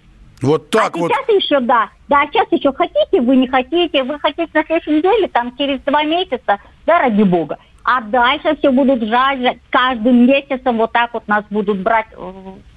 Вот 0.43 0.71
так 0.71 0.97
а 0.97 0.99
вот. 0.99 1.13
сейчас 1.13 1.29
еще, 1.29 1.61
да. 1.61 1.89
Да, 2.09 2.27
сейчас 2.27 2.47
еще 2.51 2.73
хотите, 2.73 3.21
вы 3.21 3.37
не 3.37 3.49
хотите. 3.49 4.03
Вы 4.03 4.19
хотите 4.19 4.49
на 4.53 4.65
следующей 4.65 4.99
неделе, 4.99 5.29
там, 5.29 5.57
через 5.57 5.81
два 5.83 6.03
месяца, 6.03 6.59
да, 6.85 6.99
ради 6.99 7.23
бога. 7.23 7.59
А 7.85 8.01
дальше 8.01 8.57
все 8.59 8.71
будут 8.71 9.03
жать, 9.03 9.59
каждым 9.71 10.27
месяцем 10.27 10.77
вот 10.79 10.93
так 10.93 11.13
вот 11.15 11.27
нас 11.27 11.45
будут 11.51 11.79
брать, 11.79 12.07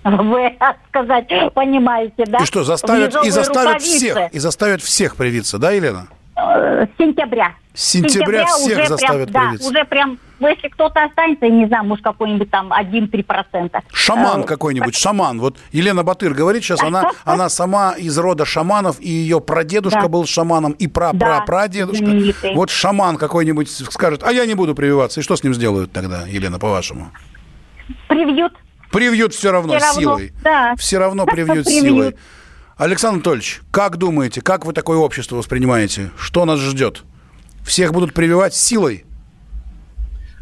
вы 0.04 0.58
сказать, 0.90 1.28
понимаете, 1.54 2.24
да? 2.26 2.40
И 2.40 2.46
что, 2.46 2.64
заставят, 2.64 3.16
и 3.24 3.30
заставят 3.30 3.82
всех, 3.82 4.34
и 4.34 4.40
заставят 4.40 4.82
всех 4.82 5.16
привиться, 5.16 5.60
да, 5.60 5.72
Елена? 5.72 6.08
Э, 6.36 6.88
с 6.88 6.98
сентября. 6.98 7.54
С 7.76 7.84
сентября, 7.90 8.46
всех 8.46 8.78
уже 8.78 8.88
заставят 8.88 9.32
прям, 9.32 9.50
привиться. 9.50 9.72
Да, 9.72 9.80
уже 9.80 9.86
прям, 9.86 10.18
ну, 10.40 10.48
если 10.48 10.70
кто-то 10.70 11.04
останется, 11.04 11.46
я 11.46 11.52
не 11.52 11.68
знаю, 11.68 11.84
может, 11.84 12.04
какой-нибудь 12.06 12.50
там 12.50 12.72
1-3%. 12.72 13.82
Шаман 13.92 14.42
э, 14.42 14.44
какой-нибудь, 14.46 14.96
шаман. 14.96 15.40
Вот 15.42 15.58
Елена 15.74 16.04
Батыр 16.04 16.34
говорит 16.34 16.64
сейчас, 16.64 16.82
она, 16.82 17.12
она 17.26 17.50
сама 17.50 17.92
из 17.92 18.18
рода 18.18 18.46
шаманов, 18.46 19.00
и 19.02 19.10
ее 19.10 19.42
прадедушка 19.42 20.04
да. 20.04 20.08
был 20.08 20.26
шаманом, 20.26 20.72
и 20.72 20.88
пра-пра-прадедушка. 20.88 22.06
Да, 22.06 22.50
вот 22.56 22.70
шаман 22.70 23.18
какой-нибудь 23.18 23.70
скажет, 23.70 24.24
а 24.24 24.32
я 24.32 24.46
не 24.46 24.54
буду 24.56 24.74
прививаться. 24.74 25.20
И 25.20 25.24
что 25.24 25.36
с 25.36 25.44
ним 25.44 25.54
сделают 25.54 25.92
тогда, 25.92 26.26
Елена, 26.28 26.60
по-вашему? 26.60 27.12
Привьют. 28.08 28.54
Привьют 28.92 29.34
все 29.34 29.52
равно, 29.52 29.78
все 29.78 30.00
силой. 30.00 30.28
Равно, 30.28 30.40
да. 30.44 30.76
Все 30.78 30.98
равно 30.98 31.26
привьют 31.26 31.68
силой. 31.68 32.16
Александр 32.78 33.16
Анатольевич, 33.16 33.62
как 33.72 33.98
думаете, 33.98 34.42
как 34.42 34.66
вы 34.66 34.72
такое 34.72 34.98
общество 34.98 35.36
воспринимаете? 35.36 36.12
Что 36.18 36.46
нас 36.46 36.60
ждет? 36.60 37.04
Всех 37.66 37.92
будут 37.94 38.14
прививать 38.14 38.54
силой? 38.54 39.06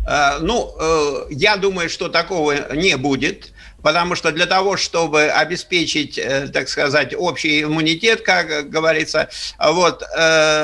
Э, 0.06 0.40
ну, 0.42 0.76
э, 0.78 1.28
я 1.32 1.56
думаю, 1.56 1.90
что 1.90 2.10
такого 2.10 2.74
не 2.76 2.98
будет, 2.98 3.54
потому 3.82 4.16
что 4.16 4.34
для 4.34 4.46
того, 4.46 4.76
чтобы 4.76 5.28
обеспечить, 5.30 6.18
э, 6.18 6.50
так 6.50 6.68
сказать, 6.68 7.16
общий 7.18 7.64
иммунитет, 7.64 8.22
как 8.22 8.70
говорится, 8.70 9.30
вот, 9.58 10.04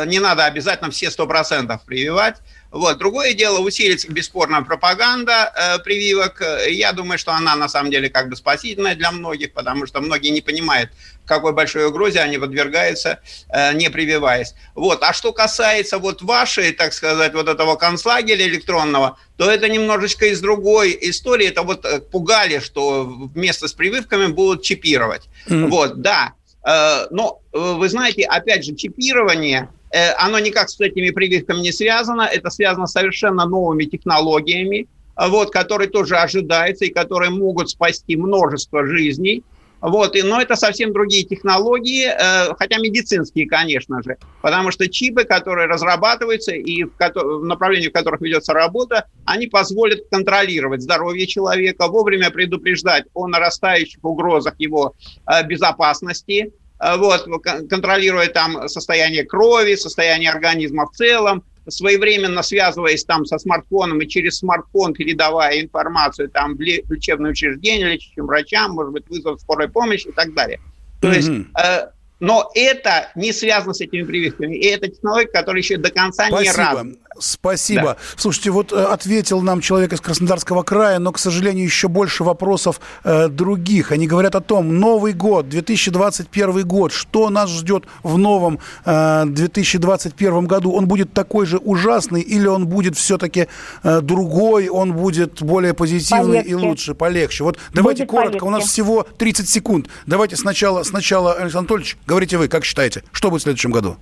не 0.07 0.19
надо 0.19 0.45
обязательно 0.45 0.91
все 0.91 1.09
100% 1.09 1.79
прививать. 1.85 2.35
Вот. 2.71 2.97
Другое 2.97 3.33
дело, 3.33 3.59
усилится 3.59 4.11
бесспорно 4.11 4.61
пропаганда 4.63 5.51
э, 5.55 5.79
прививок. 5.79 6.41
Я 6.69 6.93
думаю, 6.93 7.17
что 7.17 7.33
она 7.33 7.55
на 7.55 7.67
самом 7.67 7.91
деле 7.91 8.09
как 8.09 8.29
бы 8.29 8.35
спасительная 8.35 8.95
для 8.95 9.11
многих, 9.11 9.53
потому 9.53 9.87
что 9.87 10.01
многие 10.01 10.29
не 10.29 10.41
понимают, 10.41 10.91
какой 11.25 11.53
большой 11.53 11.85
угрозе 11.85 12.19
они 12.19 12.37
подвергаются, 12.37 13.19
э, 13.49 13.73
не 13.73 13.89
прививаясь. 13.89 14.55
Вот. 14.75 15.03
А 15.03 15.13
что 15.13 15.31
касается 15.31 15.99
вот 15.99 16.21
вашей, 16.21 16.71
так 16.71 16.93
сказать, 16.93 17.33
вот 17.33 17.47
этого 17.47 17.75
концлагеря 17.75 18.45
электронного, 18.45 19.17
то 19.37 19.49
это 19.49 19.69
немножечко 19.69 20.25
из 20.25 20.41
другой 20.41 20.97
истории. 21.01 21.47
Это 21.47 21.61
вот 21.61 21.85
э, 21.85 22.01
пугали, 22.01 22.59
что 22.59 23.05
вместо 23.05 23.67
с 23.67 23.73
прививками 23.73 24.27
будут 24.27 24.63
чипировать. 24.63 25.29
Mm-hmm. 25.47 25.67
Вот, 25.67 26.01
да. 26.01 26.33
Э, 26.63 27.07
Но 27.11 27.41
вы 27.51 27.87
знаете, 27.89 28.23
опять 28.23 28.65
же, 28.65 28.75
чипирование 28.75 29.69
оно 30.17 30.39
никак 30.39 30.69
с 30.69 30.79
этими 30.79 31.09
прививками 31.09 31.59
не 31.59 31.71
связано, 31.71 32.23
это 32.23 32.49
связано 32.49 32.87
с 32.87 32.91
совершенно 32.91 33.45
новыми 33.45 33.85
технологиями, 33.85 34.87
вот, 35.15 35.51
которые 35.51 35.89
тоже 35.89 36.15
ожидаются 36.17 36.85
и 36.85 36.89
которые 36.89 37.31
могут 37.31 37.69
спасти 37.69 38.15
множество 38.15 38.85
жизней. 38.85 39.43
Вот, 39.81 40.15
и, 40.15 40.23
но 40.23 40.41
это 40.41 40.55
совсем 40.55 40.91
другие 40.91 41.23
технологии, 41.23 42.05
э, 42.05 42.53
хотя 42.57 42.79
медицинские, 42.79 43.47
конечно 43.47 44.03
же, 44.03 44.17
потому 44.41 44.71
что 44.71 44.89
чипы, 44.89 45.23
которые 45.23 45.67
разрабатываются 45.67 46.53
и 46.53 46.83
в, 46.83 46.91
в 46.97 47.45
направлении, 47.45 47.87
в 47.87 47.93
которых 47.93 48.19
ведется 48.19 48.51
работа, 48.53 49.05
они 49.23 49.47
позволят 49.47 50.01
контролировать 50.11 50.81
здоровье 50.81 51.27
человека, 51.27 51.87
вовремя 51.87 52.29
предупреждать 52.29 53.05
о 53.13 53.27
нарастающих 53.27 54.03
угрозах 54.03 54.55
его 54.57 54.95
э, 55.25 55.45
безопасности, 55.47 56.51
э, 56.51 56.58
вот, 56.79 57.27
контролируя 57.69 58.27
там 58.27 58.69
состояние 58.69 59.25
крови, 59.25 59.75
состояние 59.75 60.31
организма 60.31 60.87
в 60.87 60.95
целом, 60.95 61.43
своевременно 61.67 62.41
связываясь 62.41 63.03
там 63.03 63.25
со 63.25 63.37
смартфоном 63.37 64.01
и 64.01 64.07
через 64.07 64.37
смартфон 64.37 64.93
передавая 64.93 65.61
информацию 65.61 66.29
там 66.29 66.55
в 66.55 66.61
лечебное 66.61 67.31
учреждение, 67.31 67.93
лечащим 67.93 68.25
врачам, 68.25 68.71
может 68.71 68.93
быть, 68.93 69.07
вызов 69.09 69.41
скорой 69.41 69.69
помощи 69.69 70.07
и 70.07 70.11
так 70.11 70.33
далее. 70.33 70.59
То 71.01 71.09
mm-hmm. 71.09 71.15
есть 71.15 71.29
э, 71.29 71.87
но 72.19 72.49
это 72.53 73.11
не 73.15 73.31
связано 73.31 73.73
с 73.73 73.81
этими 73.81 74.03
прививками. 74.03 74.55
И 74.55 74.65
это 74.65 74.87
технология, 74.87 75.31
которая 75.31 75.61
еще 75.61 75.77
до 75.77 75.89
конца 75.89 76.27
Спасибо. 76.27 76.41
не 76.41 76.51
развита. 76.51 76.99
Спасибо. 77.19 77.81
Да. 77.81 77.97
Слушайте, 78.15 78.51
вот 78.51 78.71
э, 78.71 78.81
ответил 78.81 79.41
нам 79.41 79.61
человек 79.61 79.93
из 79.93 80.01
Краснодарского 80.01 80.63
края, 80.63 80.99
но, 80.99 81.11
к 81.11 81.19
сожалению, 81.19 81.65
еще 81.65 81.87
больше 81.87 82.23
вопросов 82.23 82.79
э, 83.03 83.27
других. 83.27 83.91
Они 83.91 84.07
говорят 84.07 84.35
о 84.35 84.41
том, 84.41 84.79
Новый 84.79 85.13
год, 85.13 85.49
2021 85.49 86.65
год, 86.65 86.93
что 86.93 87.29
нас 87.29 87.49
ждет 87.49 87.85
в 88.03 88.17
новом 88.17 88.59
э, 88.85 89.23
2021 89.25 90.45
году? 90.45 90.71
Он 90.71 90.87
будет 90.87 91.13
такой 91.13 91.45
же 91.45 91.57
ужасный 91.57 92.21
или 92.21 92.47
он 92.47 92.67
будет 92.67 92.95
все-таки 92.97 93.47
э, 93.83 94.01
другой, 94.01 94.69
он 94.69 94.93
будет 94.93 95.41
более 95.41 95.73
позитивный 95.73 96.39
полегче. 96.39 96.49
и 96.49 96.53
лучше, 96.55 96.93
полегче? 96.95 97.43
Вот 97.43 97.57
давайте 97.73 98.03
будет 98.03 98.11
коротко, 98.11 98.39
полегче. 98.39 98.45
у 98.45 98.49
нас 98.49 98.63
всего 98.65 99.05
30 99.17 99.49
секунд. 99.49 99.87
Давайте 100.05 100.35
сначала, 100.37 100.83
сначала 100.83 101.33
Александр 101.33 101.73
Анатольевич, 101.73 101.97
говорите 102.09 102.37
вы, 102.37 102.47
как 102.47 102.65
считаете, 102.65 103.03
что 103.11 103.29
будет 103.29 103.41
в 103.41 103.43
следующем 103.43 103.71
году? 103.71 103.97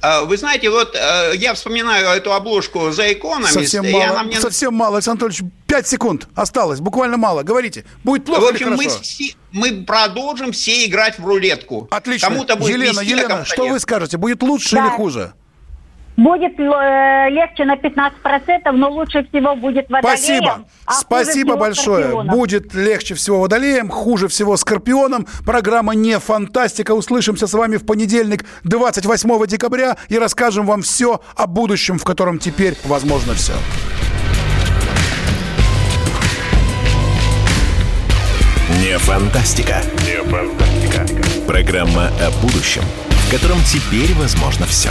А, 0.00 0.22
вы 0.22 0.36
знаете, 0.36 0.70
вот 0.70 0.94
э, 0.94 1.32
я 1.36 1.54
вспоминаю 1.54 2.08
эту 2.08 2.32
обложку 2.32 2.88
The 2.88 3.18
Economist. 3.20 3.52
Совсем 3.52 3.90
мало, 3.90 4.22
мне... 4.22 4.40
совсем 4.40 4.74
мало, 4.74 4.96
Александр 4.96 5.24
Анатольевич. 5.24 5.52
Пять 5.66 5.88
секунд 5.88 6.28
осталось, 6.34 6.80
буквально 6.80 7.16
мало. 7.16 7.42
Говорите, 7.42 7.84
будет 8.04 8.24
плохо 8.24 8.40
в 8.40 8.48
общем, 8.48 8.68
или 8.68 8.76
хорошо? 8.76 8.98
Мы, 8.98 9.02
все, 9.02 9.34
мы 9.50 9.84
продолжим 9.84 10.52
все 10.52 10.86
играть 10.86 11.18
в 11.18 11.26
рулетку. 11.26 11.88
Отлично. 11.90 12.28
Кому-то 12.28 12.56
будет 12.56 12.76
Елена, 12.76 13.00
вести, 13.00 13.10
Елена, 13.10 13.44
что 13.44 13.66
вы 13.66 13.80
скажете? 13.80 14.18
Будет 14.18 14.42
лучше 14.42 14.76
да. 14.76 14.86
или 14.86 14.90
хуже? 14.90 15.32
Будет 16.18 16.58
э, 16.58 17.30
легче 17.30 17.64
на 17.64 17.76
15%, 17.76 18.72
но 18.72 18.90
лучше 18.90 19.24
всего 19.28 19.54
будет 19.54 19.88
водолеем. 19.88 20.18
Спасибо. 20.18 20.64
А 20.84 20.92
Спасибо 20.94 21.56
большое. 21.56 22.06
Скорпионом. 22.06 22.36
Будет 22.36 22.74
легче 22.74 23.14
всего 23.14 23.38
водолеем, 23.38 23.88
хуже 23.88 24.26
всего 24.26 24.56
скорпионом. 24.56 25.28
Программа 25.46 25.94
«Не 25.94 26.18
фантастика». 26.18 26.90
Услышимся 26.90 27.46
с 27.46 27.54
вами 27.54 27.76
в 27.76 27.86
понедельник, 27.86 28.44
28 28.64 29.46
декабря, 29.46 29.96
и 30.08 30.18
расскажем 30.18 30.66
вам 30.66 30.82
все 30.82 31.20
о 31.36 31.46
будущем, 31.46 32.00
в 32.00 32.04
котором 32.04 32.40
теперь 32.40 32.74
возможно 32.84 33.34
все. 33.34 33.52
Не 38.82 38.98
фантастика. 38.98 39.82
Не 40.04 40.20
фантастика. 40.24 41.06
Программа 41.46 42.08
о 42.08 42.30
будущем, 42.42 42.82
в 43.08 43.30
котором 43.30 43.58
теперь 43.60 44.12
возможно 44.14 44.66
все. 44.66 44.90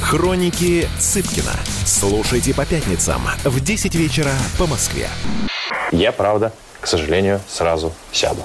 Хроники 0.00 0.88
Цыпкина. 0.98 1.52
Слушайте 1.84 2.54
по 2.54 2.64
пятницам 2.64 3.22
в 3.44 3.60
10 3.60 3.94
вечера 3.94 4.32
по 4.58 4.66
Москве. 4.66 5.08
Я, 5.92 6.12
правда, 6.12 6.52
к 6.80 6.86
сожалению, 6.86 7.40
сразу 7.48 7.92
сяду. 8.12 8.42